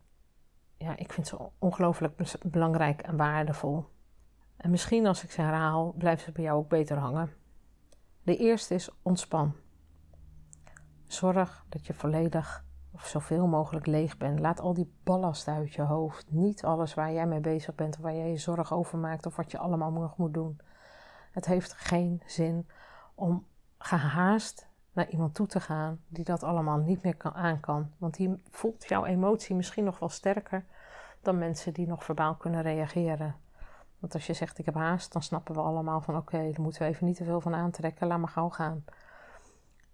ja, 0.76 0.96
ik 0.96 1.12
vind 1.12 1.26
ze 1.26 1.50
ongelooflijk 1.58 2.40
belangrijk 2.44 3.02
en 3.02 3.16
waardevol. 3.16 3.88
En 4.56 4.70
misschien 4.70 5.06
als 5.06 5.24
ik 5.24 5.30
ze 5.30 5.40
herhaal, 5.40 5.94
blijven 5.98 6.24
ze 6.24 6.32
bij 6.32 6.44
jou 6.44 6.58
ook 6.58 6.68
beter 6.68 6.96
hangen. 6.96 7.32
De 8.22 8.36
eerste 8.36 8.74
is 8.74 8.90
ontspan. 9.02 9.54
Zorg 11.06 11.64
dat 11.68 11.86
je 11.86 11.94
volledig 11.94 12.64
of 12.94 13.06
zoveel 13.06 13.46
mogelijk 13.46 13.86
leeg 13.86 14.16
bent. 14.16 14.40
Laat 14.40 14.60
al 14.60 14.74
die 14.74 14.92
ballast 15.02 15.48
uit 15.48 15.74
je 15.74 15.82
hoofd. 15.82 16.32
Niet 16.32 16.64
alles 16.64 16.94
waar 16.94 17.12
jij 17.12 17.26
mee 17.26 17.40
bezig 17.40 17.74
bent 17.74 17.96
of 17.96 18.02
waar 18.02 18.14
jij 18.14 18.30
je 18.30 18.36
zorg 18.36 18.72
over 18.72 18.98
maakt 18.98 19.26
of 19.26 19.36
wat 19.36 19.50
je 19.50 19.58
allemaal 19.58 19.90
nog 19.90 20.16
moet 20.16 20.34
doen. 20.34 20.60
Het 21.30 21.46
heeft 21.46 21.72
geen 21.72 22.22
zin 22.26 22.68
om 23.14 23.46
gehaast 23.78 24.68
naar 24.92 25.08
iemand 25.08 25.34
toe 25.34 25.46
te 25.46 25.60
gaan 25.60 26.00
die 26.08 26.24
dat 26.24 26.42
allemaal 26.42 26.78
niet 26.78 27.02
meer 27.02 27.16
kan, 27.16 27.34
aan 27.34 27.60
kan. 27.60 27.90
Want 27.98 28.14
die 28.14 28.42
voelt 28.50 28.88
jouw 28.88 29.04
emotie 29.04 29.56
misschien 29.56 29.84
nog 29.84 29.98
wel 29.98 30.08
sterker 30.08 30.64
dan 31.22 31.38
mensen 31.38 31.72
die 31.72 31.86
nog 31.86 32.04
verbaal 32.04 32.34
kunnen 32.34 32.62
reageren. 32.62 33.36
Want 33.98 34.14
als 34.14 34.26
je 34.26 34.32
zegt 34.32 34.58
ik 34.58 34.64
heb 34.64 34.74
haast, 34.74 35.12
dan 35.12 35.22
snappen 35.22 35.54
we 35.54 35.60
allemaal 35.60 36.00
van 36.00 36.16
oké, 36.16 36.34
okay, 36.36 36.52
daar 36.52 36.60
moeten 36.60 36.82
we 36.82 36.88
even 36.88 37.06
niet 37.06 37.16
te 37.16 37.24
veel 37.24 37.40
van 37.40 37.54
aantrekken, 37.54 38.06
laat 38.06 38.18
maar 38.18 38.28
gauw 38.28 38.48
gaan. 38.48 38.84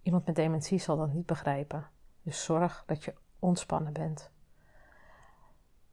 Iemand 0.02 0.26
met 0.26 0.34
dementie 0.34 0.78
zal 0.78 0.96
dat 0.96 1.12
niet 1.12 1.26
begrijpen. 1.26 1.86
Dus 2.22 2.44
zorg 2.44 2.82
dat 2.86 3.04
je 3.04 3.14
ontspannen 3.38 3.92
bent. 3.92 4.30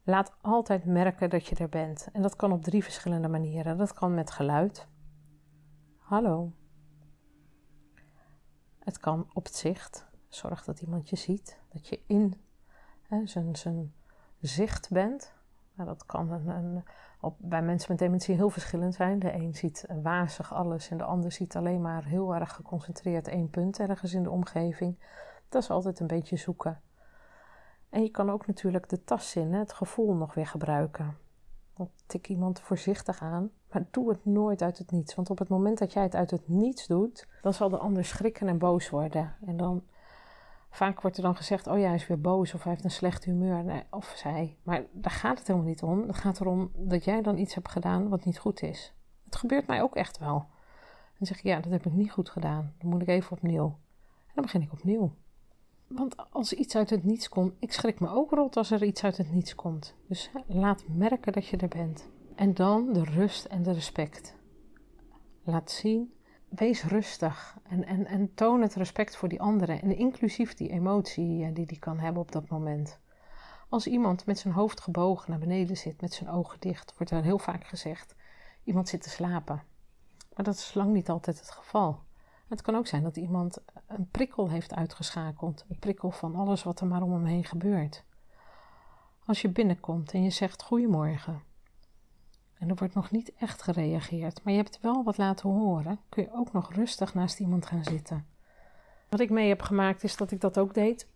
Laat 0.02 0.36
altijd 0.40 0.84
merken 0.84 1.30
dat 1.30 1.46
je 1.46 1.56
er 1.56 1.68
bent. 1.68 2.08
En 2.12 2.22
dat 2.22 2.36
kan 2.36 2.52
op 2.52 2.62
drie 2.62 2.82
verschillende 2.82 3.28
manieren. 3.28 3.78
Dat 3.78 3.92
kan 3.92 4.14
met 4.14 4.30
geluid. 4.30 4.86
Hallo. 5.98 6.52
Het 8.78 8.98
kan 8.98 9.30
op 9.32 9.44
het 9.44 9.54
zicht. 9.54 10.06
Zorg 10.28 10.64
dat 10.64 10.80
iemand 10.80 11.08
je 11.08 11.16
ziet. 11.16 11.60
Dat 11.68 11.88
je 11.88 12.00
in 12.06 12.40
hè, 13.02 13.26
zijn, 13.26 13.56
zijn 13.56 13.92
zicht 14.40 14.90
bent. 14.90 15.34
Nou, 15.74 15.88
dat 15.88 16.06
kan 16.06 16.30
een, 16.30 16.84
op, 17.20 17.36
bij 17.38 17.62
mensen 17.62 17.90
met 17.90 17.98
dementie 17.98 18.34
heel 18.34 18.50
verschillend 18.50 18.94
zijn. 18.94 19.18
De 19.18 19.32
een 19.32 19.54
ziet 19.54 19.86
wazig 20.02 20.54
alles 20.54 20.88
en 20.90 20.98
de 20.98 21.04
ander 21.04 21.32
ziet 21.32 21.56
alleen 21.56 21.80
maar 21.80 22.04
heel 22.04 22.34
erg 22.34 22.52
geconcentreerd 22.52 23.28
één 23.28 23.50
punt 23.50 23.78
ergens 23.78 24.14
in 24.14 24.22
de 24.22 24.30
omgeving. 24.30 24.98
Dat 25.48 25.62
is 25.62 25.70
altijd 25.70 26.00
een 26.00 26.06
beetje 26.06 26.36
zoeken. 26.36 26.80
En 27.88 28.02
je 28.02 28.10
kan 28.10 28.30
ook 28.30 28.46
natuurlijk 28.46 28.88
de 28.88 29.04
tastzin, 29.04 29.52
het 29.52 29.72
gevoel 29.72 30.14
nog 30.14 30.34
weer 30.34 30.46
gebruiken. 30.46 31.16
Dan 31.76 31.90
tik 32.06 32.28
iemand 32.28 32.60
voorzichtig 32.60 33.22
aan, 33.22 33.50
maar 33.70 33.86
doe 33.90 34.08
het 34.08 34.24
nooit 34.24 34.62
uit 34.62 34.78
het 34.78 34.90
niets. 34.90 35.14
Want 35.14 35.30
op 35.30 35.38
het 35.38 35.48
moment 35.48 35.78
dat 35.78 35.92
jij 35.92 36.02
het 36.02 36.14
uit 36.14 36.30
het 36.30 36.48
niets 36.48 36.86
doet, 36.86 37.28
dan 37.42 37.54
zal 37.54 37.68
de 37.68 37.78
ander 37.78 38.04
schrikken 38.04 38.48
en 38.48 38.58
boos 38.58 38.90
worden. 38.90 39.36
En 39.46 39.56
dan, 39.56 39.82
vaak 40.70 41.00
wordt 41.00 41.16
er 41.16 41.22
dan 41.22 41.36
gezegd, 41.36 41.66
oh 41.66 41.78
ja, 41.78 41.92
is 41.92 42.06
weer 42.06 42.20
boos 42.20 42.54
of 42.54 42.62
hij 42.62 42.72
heeft 42.72 42.84
een 42.84 42.90
slecht 42.90 43.24
humeur. 43.24 43.84
Of 43.90 44.12
zij. 44.16 44.56
Maar 44.62 44.82
daar 44.92 45.12
gaat 45.12 45.38
het 45.38 45.46
helemaal 45.46 45.68
niet 45.68 45.82
om. 45.82 46.06
Het 46.06 46.16
gaat 46.16 46.40
erom 46.40 46.70
dat 46.74 47.04
jij 47.04 47.22
dan 47.22 47.38
iets 47.38 47.54
hebt 47.54 47.68
gedaan 47.68 48.08
wat 48.08 48.24
niet 48.24 48.38
goed 48.38 48.62
is. 48.62 48.94
Het 49.24 49.36
gebeurt 49.36 49.66
mij 49.66 49.82
ook 49.82 49.96
echt 49.96 50.18
wel. 50.18 50.46
Dan 51.18 51.26
zeg 51.26 51.38
ik, 51.38 51.44
ja, 51.44 51.60
dat 51.60 51.72
heb 51.72 51.86
ik 51.86 51.92
niet 51.92 52.12
goed 52.12 52.30
gedaan. 52.30 52.74
Dan 52.78 52.90
moet 52.90 53.02
ik 53.02 53.08
even 53.08 53.32
opnieuw. 53.32 53.66
En 54.26 54.34
dan 54.34 54.44
begin 54.44 54.62
ik 54.62 54.72
opnieuw. 54.72 55.12
Want 55.88 56.32
als 56.32 56.52
iets 56.52 56.76
uit 56.76 56.90
het 56.90 57.04
niets 57.04 57.28
komt, 57.28 57.54
ik 57.58 57.72
schrik 57.72 58.00
me 58.00 58.08
ook 58.08 58.30
rot 58.30 58.56
als 58.56 58.70
er 58.70 58.84
iets 58.84 59.04
uit 59.04 59.16
het 59.16 59.32
niets 59.32 59.54
komt. 59.54 59.94
Dus 60.06 60.30
laat 60.46 60.84
merken 60.88 61.32
dat 61.32 61.46
je 61.46 61.56
er 61.56 61.68
bent. 61.68 62.08
En 62.34 62.54
dan 62.54 62.92
de 62.92 63.04
rust 63.04 63.44
en 63.44 63.62
de 63.62 63.72
respect. 63.72 64.36
Laat 65.42 65.70
zien, 65.70 66.12
wees 66.48 66.84
rustig 66.84 67.58
en, 67.62 67.84
en, 67.84 68.06
en 68.06 68.34
toon 68.34 68.62
het 68.62 68.74
respect 68.74 69.16
voor 69.16 69.28
die 69.28 69.40
anderen. 69.40 69.82
En 69.82 69.96
inclusief 69.96 70.54
die 70.54 70.70
emotie 70.70 71.44
eh, 71.44 71.54
die 71.54 71.66
die 71.66 71.78
kan 71.78 71.98
hebben 71.98 72.22
op 72.22 72.32
dat 72.32 72.48
moment. 72.48 73.00
Als 73.68 73.86
iemand 73.86 74.26
met 74.26 74.38
zijn 74.38 74.54
hoofd 74.54 74.80
gebogen 74.80 75.30
naar 75.30 75.40
beneden 75.40 75.76
zit, 75.76 76.00
met 76.00 76.12
zijn 76.12 76.30
ogen 76.30 76.60
dicht, 76.60 76.94
wordt 76.96 77.12
er 77.12 77.22
heel 77.22 77.38
vaak 77.38 77.66
gezegd: 77.66 78.14
iemand 78.64 78.88
zit 78.88 79.02
te 79.02 79.10
slapen. 79.10 79.62
Maar 80.34 80.44
dat 80.44 80.54
is 80.54 80.74
lang 80.74 80.92
niet 80.92 81.08
altijd 81.08 81.38
het 81.38 81.50
geval. 81.50 82.00
Het 82.48 82.62
kan 82.62 82.76
ook 82.76 82.86
zijn 82.86 83.02
dat 83.02 83.16
iemand 83.16 83.58
een 83.86 84.08
prikkel 84.10 84.50
heeft 84.50 84.74
uitgeschakeld. 84.74 85.64
Een 85.68 85.78
prikkel 85.78 86.10
van 86.10 86.34
alles 86.34 86.62
wat 86.62 86.80
er 86.80 86.86
maar 86.86 87.02
om 87.02 87.12
hem 87.12 87.24
heen 87.24 87.44
gebeurt. 87.44 88.04
Als 89.24 89.42
je 89.42 89.48
binnenkomt 89.48 90.12
en 90.12 90.22
je 90.22 90.30
zegt 90.30 90.62
goedemorgen. 90.62 91.42
En 92.58 92.68
er 92.68 92.74
wordt 92.74 92.94
nog 92.94 93.10
niet 93.10 93.32
echt 93.34 93.62
gereageerd, 93.62 94.44
maar 94.44 94.52
je 94.52 94.58
hebt 94.58 94.80
wel 94.80 95.04
wat 95.04 95.16
laten 95.16 95.50
horen, 95.50 96.00
kun 96.08 96.22
je 96.22 96.32
ook 96.32 96.52
nog 96.52 96.72
rustig 96.72 97.14
naast 97.14 97.40
iemand 97.40 97.66
gaan 97.66 97.84
zitten. 97.84 98.26
Wat 99.08 99.20
ik 99.20 99.30
mee 99.30 99.48
heb 99.48 99.62
gemaakt 99.62 100.04
is 100.04 100.16
dat 100.16 100.30
ik 100.30 100.40
dat 100.40 100.58
ook 100.58 100.74
deed. 100.74 101.08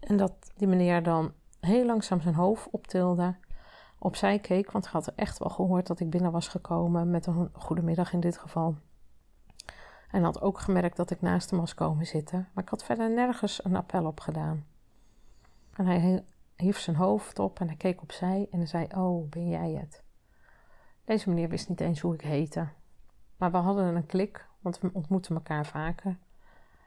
En 0.00 0.16
dat 0.16 0.52
die 0.56 0.68
meneer 0.68 1.02
dan 1.02 1.32
heel 1.60 1.86
langzaam 1.86 2.20
zijn 2.20 2.34
hoofd 2.34 2.70
optilde, 2.70 3.36
opzij 3.98 4.38
keek, 4.38 4.70
want 4.70 4.84
hij 4.84 4.92
had 4.92 5.12
echt 5.14 5.38
wel 5.38 5.50
gehoord 5.50 5.86
dat 5.86 6.00
ik 6.00 6.10
binnen 6.10 6.32
was 6.32 6.48
gekomen 6.48 7.10
met 7.10 7.26
een 7.26 7.50
goedemiddag 7.52 8.12
in 8.12 8.20
dit 8.20 8.38
geval. 8.38 8.76
En 10.14 10.22
had 10.22 10.40
ook 10.40 10.58
gemerkt 10.58 10.96
dat 10.96 11.10
ik 11.10 11.20
naast 11.20 11.50
hem 11.50 11.58
was 11.58 11.74
komen 11.74 12.06
zitten, 12.06 12.48
maar 12.52 12.64
ik 12.64 12.70
had 12.70 12.84
verder 12.84 13.10
nergens 13.10 13.64
een 13.64 13.76
appel 13.76 14.06
op 14.06 14.20
gedaan. 14.20 14.66
En 15.72 15.86
hij 15.86 16.24
hief 16.56 16.78
zijn 16.78 16.96
hoofd 16.96 17.38
op 17.38 17.60
en 17.60 17.66
hij 17.66 17.76
keek 17.76 18.02
opzij 18.02 18.48
en 18.50 18.58
hij 18.58 18.66
zei: 18.66 18.86
Oh, 18.96 19.28
ben 19.28 19.48
jij 19.48 19.70
het? 19.72 20.02
Deze 21.04 21.28
meneer 21.28 21.48
wist 21.48 21.68
niet 21.68 21.80
eens 21.80 22.00
hoe 22.00 22.14
ik 22.14 22.20
heette. 22.20 22.68
Maar 23.36 23.50
we 23.50 23.56
hadden 23.56 23.96
een 23.96 24.06
klik, 24.06 24.46
want 24.60 24.80
we 24.80 24.90
ontmoeten 24.92 25.34
elkaar 25.34 25.66
vaker. 25.66 26.18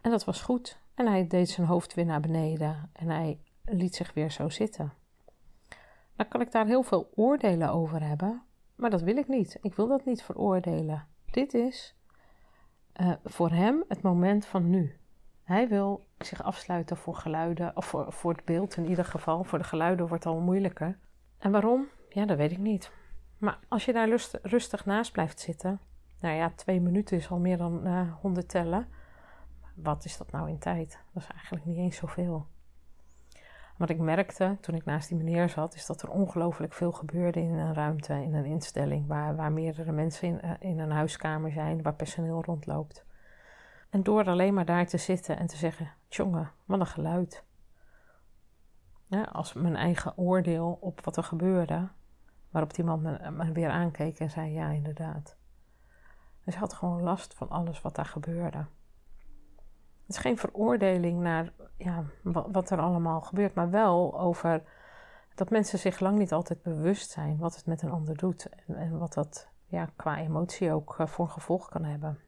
En 0.02 0.12
dat 0.12 0.26
was 0.26 0.42
goed. 0.42 0.80
En 0.94 1.08
hij 1.08 1.28
deed 1.28 1.50
zijn 1.50 1.68
hoofd 1.68 1.94
weer 1.94 2.06
naar 2.06 2.22
beneden 2.22 2.90
en 2.94 3.10
hij 3.10 3.40
liet 3.64 3.96
zich 3.96 4.14
weer 4.14 4.32
zo 4.32 4.50
zitten. 4.50 4.94
Dan 6.16 6.28
kan 6.28 6.42
ik 6.42 6.52
daar 6.52 6.66
heel 6.66 6.84
veel 6.84 7.10
oordelen 7.16 7.72
over 7.72 8.04
hebben, 8.04 8.42
maar 8.76 8.90
dat 8.90 9.02
wil 9.02 9.18
ik 9.18 9.28
niet. 9.28 9.58
Ik 9.62 9.74
wil 9.74 9.88
dat 9.88 10.06
niet 10.06 10.24
veroordelen. 10.24 11.08
Dit 11.32 11.54
is 11.54 11.97
uh, 13.02 13.12
voor 13.24 13.50
hem 13.50 13.84
het 13.88 14.02
moment 14.02 14.46
van 14.46 14.70
nu. 14.70 14.98
Hij 15.44 15.68
wil 15.68 16.08
zich 16.18 16.44
afsluiten 16.44 16.98
voor 16.98 17.16
geluiden, 17.16 17.76
of 17.76 17.86
voor, 17.86 18.14
voor 18.14 18.34
het 18.34 18.46
beeld 18.46 18.78
in 18.78 18.86
ieder 18.90 19.06
geval. 19.06 19.44
Voor 19.44 19.58
de 19.58 19.64
geluiden 19.64 20.08
wordt 20.08 20.24
het 20.24 20.34
al 20.34 20.40
moeilijker. 20.40 20.98
En 21.38 21.52
waarom? 21.52 21.88
Ja, 22.10 22.26
dat 22.26 22.38
weet 22.38 22.52
ik 22.52 22.58
niet. 22.58 22.92
Maar 23.38 23.60
als 23.68 23.86
je 23.86 23.94
daar 23.94 24.10
rustig 24.42 24.86
naast 24.86 25.12
blijft 25.12 25.40
zitten, 25.40 25.80
nou 26.20 26.36
ja, 26.36 26.52
twee 26.56 26.82
minuten 26.82 27.18
is 27.18 27.30
al 27.30 27.40
meer 27.40 27.58
dan 27.58 27.88
uh, 27.88 28.02
honderd 28.22 28.50
tellen. 28.50 28.88
Wat 29.74 30.06
is 30.06 30.18
dat 30.18 30.32
nou 30.32 30.50
in 30.50 30.60
tijd? 30.60 31.00
Dat 31.14 31.24
is 31.24 31.30
eigenlijk 31.30 31.66
niet 31.66 31.78
eens 31.78 31.96
zoveel. 31.96 32.48
Wat 33.78 33.90
ik 33.90 34.00
merkte 34.00 34.58
toen 34.62 34.76
ik 34.76 34.86
naast 34.86 35.08
die 35.08 35.18
meneer 35.18 35.50
zat, 35.50 35.76
is 35.76 35.86
dat 35.86 36.02
er 36.02 36.10
ongelooflijk 36.10 36.74
veel 36.74 36.92
gebeurde 36.92 37.40
in 37.40 37.54
een 37.54 37.74
ruimte, 37.74 38.14
in 38.14 38.34
een 38.34 38.46
instelling, 38.46 39.08
waar, 39.08 39.36
waar 39.36 39.52
meerdere 39.52 39.92
mensen 39.92 40.28
in, 40.28 40.42
eh, 40.42 40.52
in 40.60 40.80
een 40.80 40.92
huiskamer 40.92 41.52
zijn, 41.52 41.82
waar 41.82 41.96
personeel 41.96 42.44
rondloopt. 42.44 43.06
En 43.90 44.04
door 44.04 44.26
alleen 44.26 44.54
maar 44.54 44.66
daar 44.66 44.88
te 44.88 44.98
zitten 44.98 45.38
en 45.38 45.48
te 45.48 45.58
zeggen: 45.58 45.92
Tjonge, 46.08 46.48
wat 46.66 46.80
een 46.80 46.86
geluid. 46.86 47.46
Als 49.32 49.54
mijn 49.54 49.76
eigen 49.76 50.18
oordeel 50.18 50.78
op 50.82 51.06
wat 51.06 51.18
er 51.18 51.24
gebeurde, 51.24 51.90
waarop 52.50 52.74
die 52.74 52.86
man 52.86 53.02
me, 53.02 53.32
me 53.32 53.52
weer 53.52 53.70
aankeek 53.70 54.20
en 54.20 54.30
zei: 54.30 54.52
Ja, 54.52 54.70
inderdaad. 54.70 55.38
Dus 56.44 56.54
hij 56.54 56.64
had 56.64 56.74
gewoon 56.74 57.02
last 57.02 57.34
van 57.34 57.50
alles 57.50 57.82
wat 57.82 57.96
daar 57.96 58.06
gebeurde. 58.06 58.66
Het 60.08 60.16
is 60.16 60.22
geen 60.22 60.38
veroordeling 60.38 61.20
naar 61.20 61.54
ja, 61.78 62.04
wat 62.24 62.70
er 62.70 62.80
allemaal 62.80 63.22
gebeurt, 63.22 63.54
maar 63.54 63.70
wel 63.70 64.20
over 64.20 64.64
dat 65.36 65.50
mensen 65.50 65.80
zich 65.80 66.00
lang 66.00 66.18
niet 66.18 66.32
altijd 66.32 66.62
bewust 66.62 67.10
zijn 67.10 67.38
wat 67.38 67.56
het 67.56 67.66
met 67.66 67.82
een 67.82 67.92
ander 67.92 68.18
doet 68.18 68.50
en, 68.50 68.76
en 68.76 68.98
wat 68.98 69.14
dat 69.14 69.48
ja, 69.66 69.90
qua 69.96 70.18
emotie 70.18 70.72
ook 70.72 70.96
uh, 71.00 71.08
voor 71.08 71.30
gevolg 71.30 71.70
kan 71.70 71.84
hebben. 71.84 72.20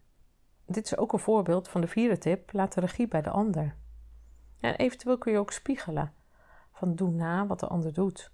Dit 0.66 0.86
is 0.86 0.98
ook 0.98 1.14
een 1.14 1.20
voorbeeld 1.20 1.68
van 1.68 1.82
de 1.82 1.88
vierde 1.88 2.18
tip: 2.18 2.54
laat 2.54 2.74
de 2.74 2.80
regie 2.80 3.08
bij 3.08 3.22
de 3.22 3.30
ander. 3.30 3.76
En 4.60 4.76
eventueel 4.76 5.18
kun 5.18 5.32
je 5.32 5.38
ook 5.40 5.52
spiegelen 5.52 6.14
van 6.72 6.96
doe 6.96 7.12
na 7.12 7.48
wat 7.48 7.60
de 7.60 7.68
ander 7.68 7.94
doet. 7.94 8.32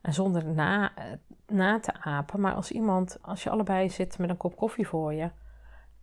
En 0.00 0.14
zonder 0.14 0.44
na, 0.44 0.94
eh, 0.94 1.04
na 1.46 1.80
te 1.80 2.00
apen, 2.00 2.40
maar 2.40 2.54
als 2.54 2.70
iemand, 2.70 3.18
als 3.22 3.42
je 3.42 3.50
allebei 3.50 3.90
zit 3.90 4.18
met 4.18 4.30
een 4.30 4.36
kop 4.36 4.56
koffie 4.56 4.88
voor 4.88 5.14
je 5.14 5.30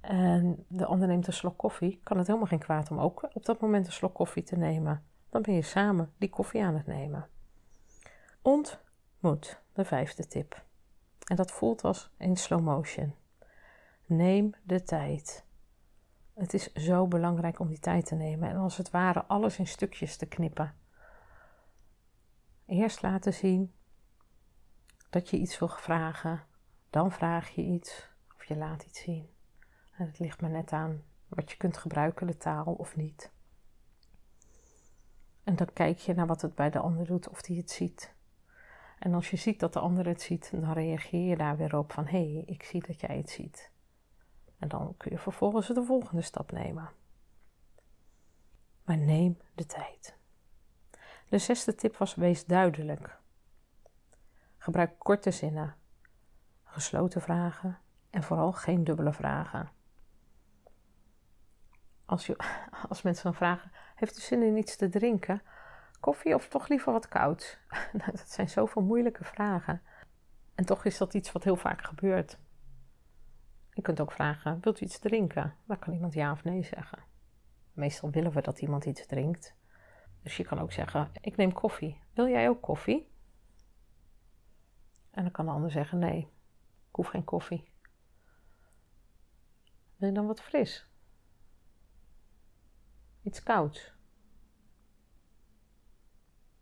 en 0.03 0.65
de 0.67 0.85
ander 0.85 1.07
neemt 1.07 1.27
een 1.27 1.33
slok 1.33 1.57
koffie, 1.57 1.99
kan 2.03 2.17
het 2.17 2.27
helemaal 2.27 2.47
geen 2.47 2.59
kwaad 2.59 2.91
om 2.91 2.99
ook 2.99 3.29
op 3.33 3.45
dat 3.45 3.59
moment 3.59 3.85
een 3.85 3.91
slok 3.91 4.13
koffie 4.13 4.43
te 4.43 4.57
nemen. 4.57 5.05
Dan 5.29 5.41
ben 5.41 5.53
je 5.53 5.61
samen 5.61 6.13
die 6.17 6.29
koffie 6.29 6.63
aan 6.63 6.75
het 6.75 6.85
nemen. 6.85 7.27
Ontmoet, 8.41 9.61
de 9.73 9.85
vijfde 9.85 10.27
tip. 10.27 10.63
En 11.27 11.35
dat 11.35 11.51
voelt 11.51 11.83
als 11.83 12.13
in 12.17 12.37
slow 12.37 12.61
motion. 12.61 13.15
Neem 14.05 14.53
de 14.63 14.83
tijd. 14.83 15.45
Het 16.33 16.53
is 16.53 16.73
zo 16.73 17.07
belangrijk 17.07 17.59
om 17.59 17.67
die 17.67 17.79
tijd 17.79 18.05
te 18.05 18.15
nemen 18.15 18.49
en 18.49 18.55
als 18.55 18.77
het 18.77 18.89
ware 18.89 19.25
alles 19.25 19.59
in 19.59 19.67
stukjes 19.67 20.17
te 20.17 20.25
knippen. 20.25 20.75
Eerst 22.65 23.01
laten 23.01 23.33
zien 23.33 23.73
dat 25.09 25.29
je 25.29 25.37
iets 25.37 25.59
wil 25.59 25.67
vragen, 25.67 26.43
dan 26.89 27.11
vraag 27.11 27.49
je 27.49 27.61
iets 27.61 28.09
of 28.35 28.45
je 28.45 28.55
laat 28.55 28.83
iets 28.83 29.01
zien. 29.01 29.32
Het 29.93 30.19
ligt 30.19 30.41
maar 30.41 30.49
net 30.49 30.71
aan 30.71 31.03
wat 31.27 31.51
je 31.51 31.57
kunt 31.57 31.77
gebruiken, 31.77 32.27
de 32.27 32.37
taal 32.37 32.73
of 32.73 32.95
niet. 32.95 33.31
En 35.43 35.55
dan 35.55 35.73
kijk 35.73 35.97
je 35.97 36.13
naar 36.13 36.27
wat 36.27 36.41
het 36.41 36.55
bij 36.55 36.69
de 36.69 36.79
ander 36.79 37.05
doet, 37.05 37.29
of 37.29 37.41
die 37.41 37.57
het 37.57 37.71
ziet. 37.71 38.13
En 38.99 39.13
als 39.13 39.29
je 39.29 39.37
ziet 39.37 39.59
dat 39.59 39.73
de 39.73 39.79
ander 39.79 40.05
het 40.05 40.21
ziet, 40.21 40.51
dan 40.51 40.71
reageer 40.71 41.29
je 41.29 41.37
daar 41.37 41.57
weer 41.57 41.77
op 41.77 41.91
van 41.91 42.05
hé, 42.05 42.33
hey, 42.33 42.43
ik 42.45 42.63
zie 42.63 42.83
dat 42.87 42.99
jij 42.99 43.17
het 43.17 43.29
ziet. 43.29 43.71
En 44.59 44.67
dan 44.67 44.93
kun 44.97 45.11
je 45.11 45.17
vervolgens 45.17 45.67
de 45.67 45.83
volgende 45.83 46.21
stap 46.21 46.51
nemen. 46.51 46.89
Maar 48.83 48.97
neem 48.97 49.37
de 49.55 49.65
tijd. 49.65 50.17
De 51.29 51.37
zesde 51.37 51.75
tip 51.75 51.97
was: 51.97 52.15
wees 52.15 52.45
duidelijk. 52.45 53.19
Gebruik 54.57 54.99
korte 54.99 55.31
zinnen, 55.31 55.75
gesloten 56.63 57.21
vragen 57.21 57.79
en 58.09 58.23
vooral 58.23 58.51
geen 58.51 58.83
dubbele 58.83 59.13
vragen. 59.13 59.71
Als, 62.05 62.25
je, 62.25 62.35
als 62.89 63.01
mensen 63.01 63.23
dan 63.23 63.33
vragen: 63.33 63.71
Heeft 63.95 64.17
u 64.17 64.21
zin 64.21 64.43
in 64.43 64.57
iets 64.57 64.75
te 64.75 64.89
drinken? 64.89 65.41
Koffie 65.99 66.35
of 66.35 66.47
toch 66.47 66.67
liever 66.67 66.91
wat 66.91 67.07
koud? 67.07 67.59
Nou, 67.93 68.11
dat 68.11 68.29
zijn 68.29 68.49
zoveel 68.49 68.81
moeilijke 68.81 69.23
vragen. 69.23 69.81
En 70.55 70.65
toch 70.65 70.85
is 70.85 70.97
dat 70.97 71.13
iets 71.13 71.31
wat 71.31 71.43
heel 71.43 71.55
vaak 71.55 71.81
gebeurt. 71.81 72.37
Je 73.73 73.81
kunt 73.81 74.01
ook 74.01 74.11
vragen: 74.11 74.57
Wilt 74.61 74.81
u 74.81 74.85
iets 74.85 74.99
drinken? 74.99 75.55
Dan 75.65 75.79
kan 75.79 75.93
iemand 75.93 76.13
ja 76.13 76.31
of 76.31 76.43
nee 76.43 76.63
zeggen. 76.63 77.03
Meestal 77.73 78.11
willen 78.11 78.31
we 78.31 78.41
dat 78.41 78.61
iemand 78.61 78.85
iets 78.85 79.05
drinkt. 79.05 79.55
Dus 80.21 80.37
je 80.37 80.43
kan 80.43 80.59
ook 80.59 80.71
zeggen: 80.71 81.11
Ik 81.21 81.35
neem 81.35 81.53
koffie. 81.53 82.01
Wil 82.13 82.27
jij 82.27 82.49
ook 82.49 82.61
koffie? 82.61 83.11
En 85.11 85.23
dan 85.23 85.31
kan 85.31 85.45
de 85.45 85.51
ander 85.51 85.71
zeggen: 85.71 85.99
Nee, 85.99 86.19
ik 86.89 86.95
hoef 86.95 87.07
geen 87.07 87.23
koffie. 87.23 87.71
Wil 89.95 90.07
je 90.09 90.15
dan 90.15 90.27
wat 90.27 90.41
fris? 90.41 90.87
Iets 93.23 93.43
kouds? 93.43 93.91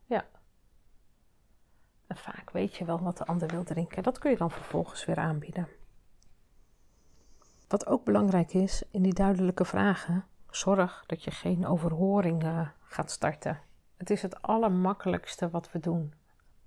Ja. 0.05 0.25
En 2.07 2.17
vaak 2.17 2.51
weet 2.51 2.75
je 2.75 2.85
wel 2.85 2.99
wat 2.99 3.17
de 3.17 3.25
ander 3.25 3.47
wil 3.47 3.63
drinken. 3.63 4.03
Dat 4.03 4.19
kun 4.19 4.31
je 4.31 4.37
dan 4.37 4.51
vervolgens 4.51 5.05
weer 5.05 5.17
aanbieden. 5.17 5.67
Wat 7.67 7.87
ook 7.87 8.03
belangrijk 8.03 8.53
is 8.53 8.83
in 8.91 9.01
die 9.01 9.13
duidelijke 9.13 9.65
vragen, 9.65 10.25
zorg 10.49 11.03
dat 11.05 11.23
je 11.23 11.31
geen 11.31 11.65
overhoring 11.65 12.43
uh, 12.43 12.67
gaat 12.81 13.11
starten. 13.11 13.59
Het 13.97 14.09
is 14.09 14.21
het 14.21 14.41
allermakkelijkste 14.41 15.49
wat 15.49 15.71
we 15.71 15.79
doen. 15.79 16.13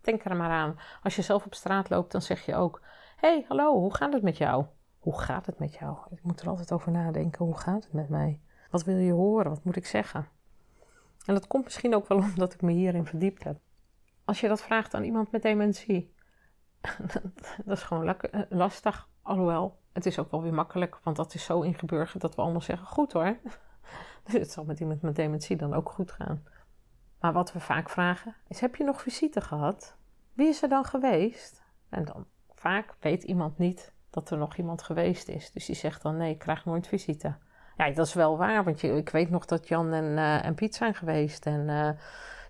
Denk 0.00 0.24
er 0.24 0.36
maar 0.36 0.50
aan. 0.50 0.78
Als 1.02 1.16
je 1.16 1.22
zelf 1.22 1.44
op 1.44 1.54
straat 1.54 1.90
loopt, 1.90 2.12
dan 2.12 2.22
zeg 2.22 2.46
je 2.46 2.54
ook: 2.54 2.80
hey, 3.16 3.44
hallo, 3.48 3.72
hoe 3.72 3.94
gaat 3.94 4.12
het 4.12 4.22
met 4.22 4.36
jou? 4.36 4.64
Hoe 4.98 5.20
gaat 5.20 5.46
het 5.46 5.58
met 5.58 5.74
jou? 5.74 5.98
Ik 6.10 6.22
moet 6.22 6.40
er 6.40 6.48
altijd 6.48 6.72
over 6.72 6.92
nadenken. 6.92 7.44
Hoe 7.44 7.58
gaat 7.58 7.84
het 7.84 7.92
met 7.92 8.08
mij? 8.08 8.40
Wat 8.74 8.84
wil 8.84 8.96
je 8.96 9.12
horen? 9.12 9.50
Wat 9.50 9.64
moet 9.64 9.76
ik 9.76 9.86
zeggen? 9.86 10.28
En 11.24 11.34
dat 11.34 11.46
komt 11.46 11.64
misschien 11.64 11.94
ook 11.94 12.08
wel 12.08 12.18
omdat 12.34 12.54
ik 12.54 12.62
me 12.62 12.72
hierin 12.72 13.06
verdiept 13.06 13.44
heb. 13.44 13.58
Als 14.24 14.40
je 14.40 14.48
dat 14.48 14.62
vraagt 14.62 14.94
aan 14.94 15.04
iemand 15.04 15.30
met 15.30 15.42
dementie, 15.42 16.14
dat 17.64 17.76
is 17.76 17.82
gewoon 17.82 18.08
eh, 18.08 18.40
lastig. 18.48 19.08
Alhoewel, 19.22 19.78
het 19.92 20.06
is 20.06 20.18
ook 20.18 20.30
wel 20.30 20.42
weer 20.42 20.54
makkelijk, 20.54 20.98
want 21.02 21.16
dat 21.16 21.34
is 21.34 21.44
zo 21.44 21.60
ingeburgerd 21.60 22.20
dat 22.20 22.34
we 22.34 22.42
allemaal 22.42 22.60
zeggen: 22.60 22.86
goed 22.86 23.12
hoor. 23.12 23.38
Dus 24.24 24.32
het 24.42 24.50
zal 24.50 24.64
met 24.64 24.80
iemand 24.80 25.02
met 25.02 25.16
dementie 25.16 25.56
dan 25.56 25.74
ook 25.74 25.90
goed 25.90 26.12
gaan. 26.12 26.44
Maar 27.20 27.32
wat 27.32 27.52
we 27.52 27.60
vaak 27.60 27.90
vragen 27.90 28.36
is: 28.48 28.60
heb 28.60 28.76
je 28.76 28.84
nog 28.84 29.02
visite 29.02 29.40
gehad? 29.40 29.96
Wie 30.32 30.48
is 30.48 30.62
er 30.62 30.68
dan 30.68 30.84
geweest? 30.84 31.62
En 31.88 32.04
dan 32.04 32.26
vaak 32.54 32.96
weet 33.00 33.22
iemand 33.22 33.58
niet 33.58 33.92
dat 34.10 34.30
er 34.30 34.38
nog 34.38 34.56
iemand 34.56 34.82
geweest 34.82 35.28
is. 35.28 35.50
Dus 35.50 35.66
die 35.66 35.76
zegt 35.76 36.02
dan: 36.02 36.16
nee, 36.16 36.30
ik 36.30 36.38
krijg 36.38 36.64
nooit 36.64 36.86
visite. 36.86 37.36
Ja, 37.76 37.90
dat 37.90 38.06
is 38.06 38.14
wel 38.14 38.36
waar, 38.36 38.64
want 38.64 38.80
je, 38.80 38.96
ik 38.96 39.08
weet 39.08 39.30
nog 39.30 39.44
dat 39.44 39.68
Jan 39.68 39.92
en, 39.92 40.04
uh, 40.04 40.44
en 40.44 40.54
Piet 40.54 40.74
zijn 40.74 40.94
geweest. 40.94 41.46
En 41.46 41.68
uh, 41.68 41.88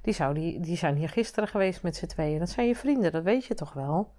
die, 0.02 0.14
zou, 0.14 0.34
die, 0.34 0.60
die 0.60 0.76
zijn 0.76 0.96
hier 0.96 1.08
gisteren 1.08 1.48
geweest 1.48 1.82
met 1.82 1.96
z'n 1.96 2.06
tweeën. 2.06 2.38
Dat 2.38 2.50
zijn 2.50 2.66
je 2.66 2.76
vrienden, 2.76 3.12
dat 3.12 3.22
weet 3.22 3.44
je 3.44 3.54
toch 3.54 3.72
wel? 3.72 4.14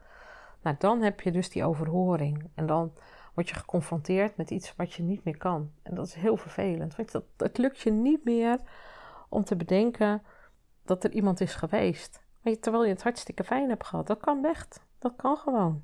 Nou, 0.62 0.76
dan 0.80 1.02
heb 1.02 1.22
je 1.22 1.32
dus 1.32 1.50
die 1.50 1.64
overhoring. 1.64 2.50
En 2.56 2.66
dan 2.66 2.94
word 3.34 3.50
je 3.50 3.56
geconfronteerd 3.56 4.38
met 4.38 4.52
iets 4.52 4.76
wat 4.76 4.94
je 4.94 5.04
niet 5.04 5.24
meer 5.24 5.38
kan. 5.38 5.72
En 5.84 5.96
dat 5.96 6.08
is 6.08 6.14
heel 6.14 6.38
vervelend. 6.38 6.96
Want 6.96 7.12
dat, 7.12 7.24
het 7.38 7.58
lukt 7.58 7.80
je 7.80 7.92
niet 7.92 8.24
meer 8.24 8.60
om 9.30 9.44
te 9.44 9.56
bedenken 9.56 10.24
dat 10.86 11.04
er 11.04 11.12
iemand 11.12 11.42
is 11.42 11.56
geweest. 11.56 12.24
Terwijl 12.60 12.84
je 12.84 12.90
het 12.92 13.04
hartstikke 13.04 13.44
fijn 13.44 13.70
hebt 13.70 13.86
gehad. 13.86 14.08
Dat 14.08 14.20
kan 14.20 14.46
echt. 14.46 14.86
Dat 15.00 15.14
kan 15.16 15.38
gewoon. 15.38 15.84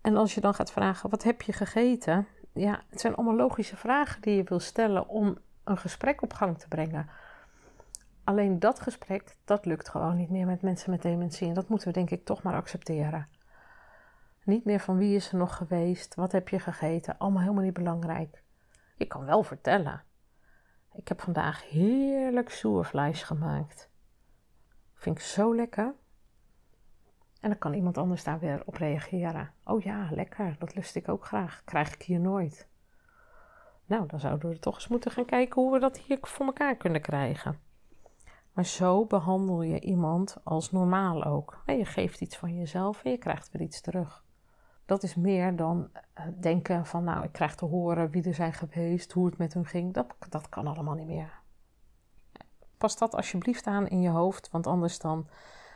En 0.00 0.16
als 0.16 0.34
je 0.34 0.40
dan 0.40 0.54
gaat 0.54 0.72
vragen, 0.72 1.10
wat 1.10 1.22
heb 1.22 1.42
je 1.42 1.52
gegeten? 1.52 2.26
Ja, 2.58 2.82
het 2.88 3.00
zijn 3.00 3.14
allemaal 3.14 3.36
logische 3.36 3.76
vragen 3.76 4.22
die 4.22 4.36
je 4.36 4.42
wil 4.42 4.60
stellen 4.60 5.08
om 5.08 5.38
een 5.64 5.78
gesprek 5.78 6.22
op 6.22 6.32
gang 6.32 6.58
te 6.58 6.68
brengen. 6.68 7.08
Alleen 8.24 8.58
dat 8.58 8.80
gesprek, 8.80 9.36
dat 9.44 9.64
lukt 9.64 9.88
gewoon 9.88 10.16
niet 10.16 10.30
meer 10.30 10.46
met 10.46 10.62
mensen 10.62 10.90
met 10.90 11.02
dementie. 11.02 11.48
En 11.48 11.54
dat 11.54 11.68
moeten 11.68 11.88
we 11.88 11.94
denk 11.94 12.10
ik 12.10 12.24
toch 12.24 12.42
maar 12.42 12.54
accepteren. 12.54 13.28
Niet 14.44 14.64
meer 14.64 14.80
van 14.80 14.96
wie 14.96 15.16
is 15.16 15.32
er 15.32 15.38
nog 15.38 15.56
geweest, 15.56 16.14
wat 16.14 16.32
heb 16.32 16.48
je 16.48 16.58
gegeten, 16.58 17.18
allemaal 17.18 17.42
helemaal 17.42 17.64
niet 17.64 17.72
belangrijk. 17.72 18.42
Je 18.96 19.06
kan 19.06 19.24
wel 19.24 19.42
vertellen. 19.42 20.02
Ik 20.94 21.08
heb 21.08 21.20
vandaag 21.20 21.68
heerlijk 21.70 22.50
soervlees 22.50 23.22
gemaakt. 23.22 23.90
Vind 24.94 25.18
ik 25.18 25.24
zo 25.24 25.54
lekker. 25.54 25.94
En 27.40 27.48
dan 27.48 27.58
kan 27.58 27.74
iemand 27.74 27.98
anders 27.98 28.24
daar 28.24 28.38
weer 28.38 28.62
op 28.64 28.74
reageren. 28.74 29.50
Oh 29.64 29.82
ja, 29.82 30.08
lekker, 30.10 30.56
dat 30.58 30.74
lust 30.74 30.96
ik 30.96 31.08
ook 31.08 31.24
graag. 31.24 31.62
Krijg 31.64 31.94
ik 31.94 32.02
hier 32.02 32.20
nooit. 32.20 32.68
Nou, 33.86 34.06
dan 34.06 34.20
zouden 34.20 34.48
we 34.48 34.58
toch 34.58 34.74
eens 34.74 34.88
moeten 34.88 35.10
gaan 35.10 35.24
kijken 35.24 35.62
hoe 35.62 35.72
we 35.72 35.78
dat 35.78 35.98
hier 35.98 36.18
voor 36.20 36.46
elkaar 36.46 36.76
kunnen 36.76 37.00
krijgen. 37.00 37.58
Maar 38.52 38.66
zo 38.66 39.06
behandel 39.06 39.62
je 39.62 39.80
iemand 39.80 40.36
als 40.44 40.70
normaal 40.70 41.24
ook. 41.24 41.62
Je 41.66 41.84
geeft 41.84 42.20
iets 42.20 42.36
van 42.36 42.56
jezelf 42.56 43.04
en 43.04 43.10
je 43.10 43.18
krijgt 43.18 43.50
weer 43.50 43.62
iets 43.62 43.80
terug. 43.80 44.24
Dat 44.86 45.02
is 45.02 45.14
meer 45.14 45.56
dan 45.56 45.88
eh, 46.12 46.24
denken 46.40 46.86
van, 46.86 47.04
nou, 47.04 47.24
ik 47.24 47.32
krijg 47.32 47.54
te 47.54 47.64
horen 47.64 48.10
wie 48.10 48.24
er 48.24 48.34
zijn 48.34 48.52
geweest, 48.52 49.12
hoe 49.12 49.26
het 49.26 49.38
met 49.38 49.54
hun 49.54 49.66
ging. 49.66 49.94
Dat, 49.94 50.14
dat 50.28 50.48
kan 50.48 50.66
allemaal 50.66 50.94
niet 50.94 51.06
meer. 51.06 51.32
Pas 52.78 52.96
dat 52.96 53.14
alsjeblieft 53.14 53.66
aan 53.66 53.88
in 53.88 54.00
je 54.00 54.08
hoofd, 54.08 54.50
want 54.50 54.66
anders 54.66 54.98
dan. 54.98 55.28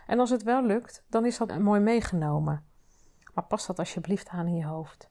En 0.07 0.19
als 0.19 0.31
het 0.31 0.43
wel 0.43 0.65
lukt, 0.65 1.05
dan 1.09 1.27
is 1.27 1.39
dat 1.39 1.59
mooi 1.59 1.81
meegenomen. 1.81 2.65
Maar 3.35 3.45
pas 3.45 3.67
dat 3.67 3.79
alsjeblieft 3.79 4.29
aan 4.29 4.47
in 4.47 4.57
je 4.57 4.67
hoofd. 4.67 5.11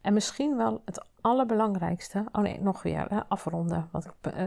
En 0.00 0.14
misschien 0.14 0.56
wel 0.56 0.82
het 0.84 1.04
allerbelangrijkste. 1.20 2.24
Oh 2.32 2.42
nee, 2.42 2.60
nog 2.60 2.82
weer 2.82 3.24
afronden. 3.28 3.88
Want 3.92 4.06
eh, 4.20 4.46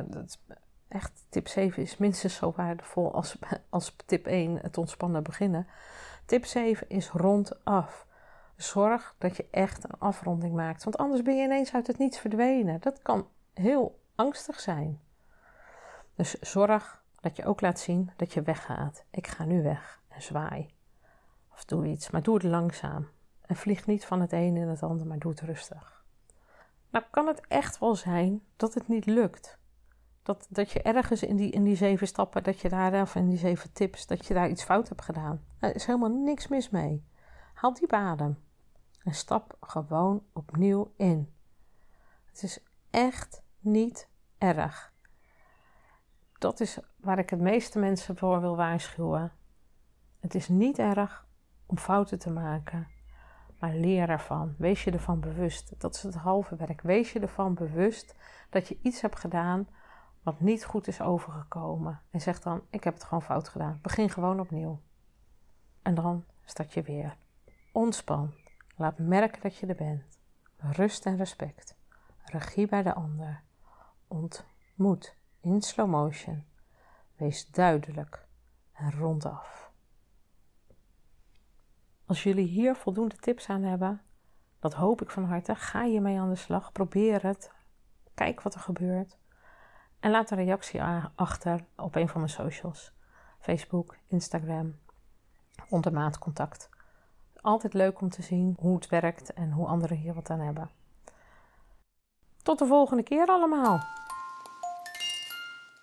echt, 0.87 1.25
tip 1.29 1.47
7 1.47 1.83
is 1.83 1.97
minstens 1.97 2.35
zo 2.35 2.53
waardevol 2.55 3.13
als, 3.13 3.37
als 3.69 3.95
tip 4.05 4.25
1, 4.25 4.57
het 4.61 4.77
ontspannen 4.77 5.23
beginnen. 5.23 5.67
Tip 6.25 6.45
7 6.45 6.89
is 6.89 7.09
rondaf. 7.09 8.07
Zorg 8.55 9.15
dat 9.17 9.37
je 9.37 9.47
echt 9.51 9.83
een 9.83 9.99
afronding 9.99 10.55
maakt. 10.55 10.83
Want 10.83 10.97
anders 10.97 11.21
ben 11.21 11.35
je 11.35 11.43
ineens 11.43 11.73
uit 11.73 11.87
het 11.87 11.97
niets 11.97 12.19
verdwenen. 12.19 12.81
Dat 12.81 13.01
kan 13.01 13.27
heel 13.53 13.99
angstig 14.15 14.59
zijn. 14.59 14.99
Dus 16.15 16.39
zorg 16.39 17.03
dat 17.25 17.35
je 17.35 17.45
ook 17.45 17.61
laat 17.61 17.79
zien 17.79 18.11
dat 18.15 18.33
je 18.33 18.41
weggaat. 18.41 19.03
Ik 19.09 19.27
ga 19.27 19.45
nu 19.45 19.63
weg 19.63 20.01
en 20.07 20.21
zwaai. 20.21 20.73
Of 21.53 21.65
doe 21.65 21.85
iets, 21.85 22.09
maar 22.09 22.23
doe 22.23 22.33
het 22.33 22.43
langzaam. 22.43 23.07
En 23.41 23.55
vlieg 23.55 23.85
niet 23.85 24.05
van 24.05 24.21
het 24.21 24.31
een 24.31 24.57
in 24.57 24.67
het 24.67 24.83
ander, 24.83 25.07
maar 25.07 25.19
doe 25.19 25.31
het 25.31 25.41
rustig. 25.41 26.03
Nou 26.89 27.05
kan 27.11 27.27
het 27.27 27.41
echt 27.47 27.79
wel 27.79 27.95
zijn 27.95 28.41
dat 28.55 28.73
het 28.73 28.87
niet 28.87 29.05
lukt. 29.05 29.57
Dat, 30.23 30.47
dat 30.49 30.71
je 30.71 30.81
ergens 30.81 31.23
in 31.23 31.35
die, 31.35 31.51
in 31.51 31.63
die 31.63 31.75
zeven 31.75 32.07
stappen, 32.07 32.43
dat 32.43 32.59
je 32.59 32.69
daar, 32.69 33.01
of 33.01 33.15
in 33.15 33.27
die 33.27 33.37
zeven 33.37 33.73
tips, 33.73 34.07
dat 34.07 34.25
je 34.25 34.33
daar 34.33 34.49
iets 34.49 34.63
fout 34.63 34.89
hebt 34.89 35.01
gedaan. 35.01 35.45
Er 35.59 35.75
is 35.75 35.85
helemaal 35.85 36.09
niks 36.09 36.47
mis 36.47 36.69
mee. 36.69 37.05
Haal 37.53 37.73
die 37.73 37.91
adem 37.93 38.37
en 39.03 39.13
stap 39.13 39.57
gewoon 39.59 40.23
opnieuw 40.33 40.93
in. 40.97 41.33
Het 42.25 42.43
is 42.43 42.59
echt 42.89 43.41
niet 43.59 44.07
erg. 44.37 44.93
Dat 46.37 46.59
is 46.59 46.79
waar 47.05 47.19
ik 47.19 47.29
het 47.29 47.39
meeste 47.39 47.79
mensen 47.79 48.17
voor 48.17 48.41
wil 48.41 48.55
waarschuwen. 48.55 49.31
Het 50.19 50.35
is 50.35 50.47
niet 50.47 50.79
erg 50.79 51.25
om 51.65 51.77
fouten 51.77 52.19
te 52.19 52.29
maken, 52.29 52.87
maar 53.59 53.73
leer 53.73 54.09
ervan. 54.09 54.55
Wees 54.57 54.83
je 54.83 54.91
ervan 54.91 55.19
bewust. 55.19 55.79
Dat 55.79 55.95
is 55.95 56.03
het 56.03 56.15
halve 56.15 56.55
werk. 56.55 56.81
Wees 56.81 57.11
je 57.13 57.19
ervan 57.19 57.53
bewust 57.53 58.15
dat 58.49 58.67
je 58.67 58.77
iets 58.81 59.01
hebt 59.01 59.19
gedaan 59.19 59.67
wat 60.23 60.39
niet 60.39 60.65
goed 60.65 60.87
is 60.87 61.01
overgekomen. 61.01 62.01
En 62.11 62.21
zeg 62.21 62.39
dan: 62.39 62.61
Ik 62.69 62.83
heb 62.83 62.93
het 62.93 63.03
gewoon 63.03 63.21
fout 63.21 63.49
gedaan. 63.49 63.79
Begin 63.81 64.09
gewoon 64.09 64.39
opnieuw. 64.39 64.81
En 65.81 65.95
dan 65.95 66.25
start 66.45 66.73
je 66.73 66.81
weer. 66.81 67.17
Ontspan. 67.71 68.33
Laat 68.75 68.97
merken 68.97 69.41
dat 69.41 69.57
je 69.57 69.65
er 69.65 69.75
bent. 69.75 70.19
Rust 70.57 71.05
en 71.05 71.17
respect. 71.17 71.77
Regie 72.23 72.67
bij 72.67 72.83
de 72.83 72.93
ander. 72.93 73.41
Ontmoet 74.07 75.15
in 75.41 75.61
slow 75.61 75.89
motion. 75.89 76.43
Wees 77.15 77.47
duidelijk 77.47 78.27
en 78.71 78.91
rondaf. 78.91 79.71
Als 82.05 82.23
jullie 82.23 82.47
hier 82.47 82.75
voldoende 82.75 83.15
tips 83.15 83.49
aan 83.49 83.63
hebben, 83.63 84.01
dat 84.59 84.73
hoop 84.73 85.01
ik 85.01 85.09
van 85.09 85.25
harte, 85.25 85.55
ga 85.55 85.83
je 85.83 86.01
mee 86.01 86.19
aan 86.19 86.29
de 86.29 86.35
slag. 86.35 86.71
Probeer 86.71 87.23
het. 87.23 87.51
Kijk 88.13 88.41
wat 88.41 88.53
er 88.53 88.59
gebeurt. 88.59 89.17
En 89.99 90.11
laat 90.11 90.31
een 90.31 90.37
reactie 90.37 90.83
achter 91.15 91.65
op 91.75 91.95
een 91.95 92.09
van 92.09 92.19
mijn 92.19 92.31
socials. 92.31 92.93
Facebook, 93.39 93.97
Instagram, 94.07 94.79
onder 95.69 95.93
maatcontact. 95.93 96.69
Altijd 97.41 97.73
leuk 97.73 98.01
om 98.01 98.09
te 98.09 98.21
zien 98.21 98.55
hoe 98.59 98.75
het 98.75 98.87
werkt 98.87 99.33
en 99.33 99.51
hoe 99.51 99.67
anderen 99.67 99.97
hier 99.97 100.13
wat 100.13 100.29
aan 100.29 100.39
hebben. 100.39 100.69
Tot 102.43 102.59
de 102.59 102.65
volgende 102.65 103.03
keer 103.03 103.27
allemaal. 103.27 103.94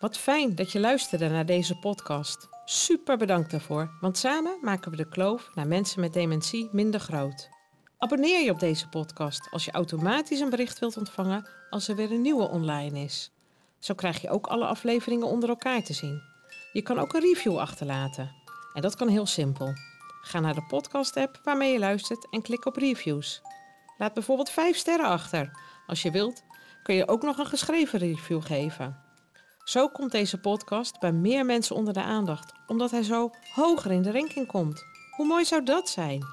Wat 0.03 0.19
fijn 0.19 0.55
dat 0.55 0.73
je 0.73 0.81
luisterde 0.81 1.29
naar 1.29 1.47
deze 1.47 1.79
podcast. 1.79 2.49
Super 2.65 3.17
bedankt 3.17 3.51
daarvoor, 3.51 3.91
want 4.01 4.19
samen 4.19 4.59
maken 4.61 4.91
we 4.91 4.97
de 4.97 5.09
kloof 5.09 5.51
naar 5.55 5.67
mensen 5.67 6.01
met 6.01 6.13
dementie 6.13 6.69
minder 6.73 7.01
groot. 7.01 7.49
Abonneer 7.99 8.45
je 8.45 8.51
op 8.51 8.59
deze 8.59 8.89
podcast 8.89 9.49
als 9.51 9.65
je 9.65 9.71
automatisch 9.71 10.41
een 10.41 10.51
bericht 10.51 10.79
wilt 10.79 10.97
ontvangen 10.97 11.49
als 11.71 11.89
er 11.89 11.97
weer 11.97 12.13
een 12.13 12.21
nieuwe 12.21 12.49
online 12.49 12.99
is. 12.99 13.31
Zo 13.79 13.95
krijg 13.95 14.21
je 14.21 14.31
ook 14.31 14.47
alle 14.47 14.67
afleveringen 14.67 15.27
onder 15.27 15.49
elkaar 15.49 15.83
te 15.83 15.93
zien. 15.93 16.23
Je 16.73 16.83
kan 16.83 16.99
ook 16.99 17.15
een 17.15 17.21
review 17.21 17.59
achterlaten. 17.59 18.33
En 18.75 18.83
dat 18.83 18.97
kan 18.97 19.09
heel 19.09 19.27
simpel. 19.27 19.73
Ga 20.23 20.41
naar 20.41 20.55
de 20.55 20.67
podcast-app 20.69 21.41
waarmee 21.45 21.73
je 21.73 21.79
luistert 21.79 22.27
en 22.31 22.43
klik 22.43 22.67
op 22.67 22.77
reviews. 22.77 23.43
Laat 23.99 24.15
bijvoorbeeld 24.15 24.51
5 24.51 24.77
sterren 24.77 25.07
achter. 25.07 25.59
Als 25.87 26.03
je 26.03 26.11
wilt, 26.11 26.45
kun 26.83 26.95
je 26.95 27.09
ook 27.09 27.23
nog 27.23 27.39
een 27.39 27.47
geschreven 27.47 27.99
review 27.99 28.43
geven. 28.43 29.02
Zo 29.65 29.89
komt 29.89 30.13
deze 30.13 30.41
podcast 30.41 31.01
bij 31.01 31.13
meer 31.13 31.45
mensen 31.45 31.77
onder 31.77 31.95
de 31.95 32.03
aandacht, 32.03 32.53
omdat 32.67 32.91
hij 32.91 33.03
zo 33.03 33.31
hoger 33.55 33.91
in 33.91 34.03
de 34.03 34.13
ranking 34.13 34.47
komt. 34.47 34.85
Hoe 35.11 35.27
mooi 35.27 35.45
zou 35.45 35.63
dat 35.63 35.89
zijn? 35.89 36.25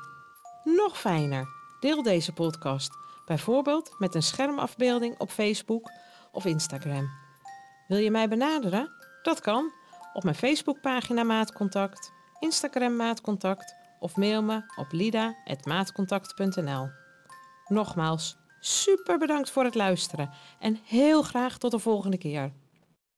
Nog 0.63 0.99
fijner, 0.99 1.47
deel 1.79 2.03
deze 2.03 2.33
podcast, 2.33 2.97
bijvoorbeeld 3.25 3.95
met 3.99 4.15
een 4.15 4.23
schermafbeelding 4.23 5.19
op 5.19 5.31
Facebook 5.31 5.91
of 6.31 6.45
Instagram. 6.45 7.09
Wil 7.87 7.97
je 7.97 8.11
mij 8.11 8.29
benaderen? 8.29 8.91
Dat 9.21 9.41
kan 9.41 9.73
op 10.13 10.23
mijn 10.23 10.35
Facebookpagina 10.35 11.23
Maatcontact, 11.23 12.11
Instagram 12.39 12.95
Maatcontact 12.95 13.75
of 13.99 14.15
mail 14.15 14.43
me 14.43 14.63
op 14.75 14.91
lida.maatcontact.nl. 14.91 16.89
Nogmaals, 17.67 18.37
super 18.59 19.17
bedankt 19.17 19.49
voor 19.49 19.63
het 19.63 19.75
luisteren 19.75 20.29
en 20.59 20.79
heel 20.83 21.21
graag 21.21 21.57
tot 21.57 21.71
de 21.71 21.79
volgende 21.79 22.17
keer. 22.17 22.51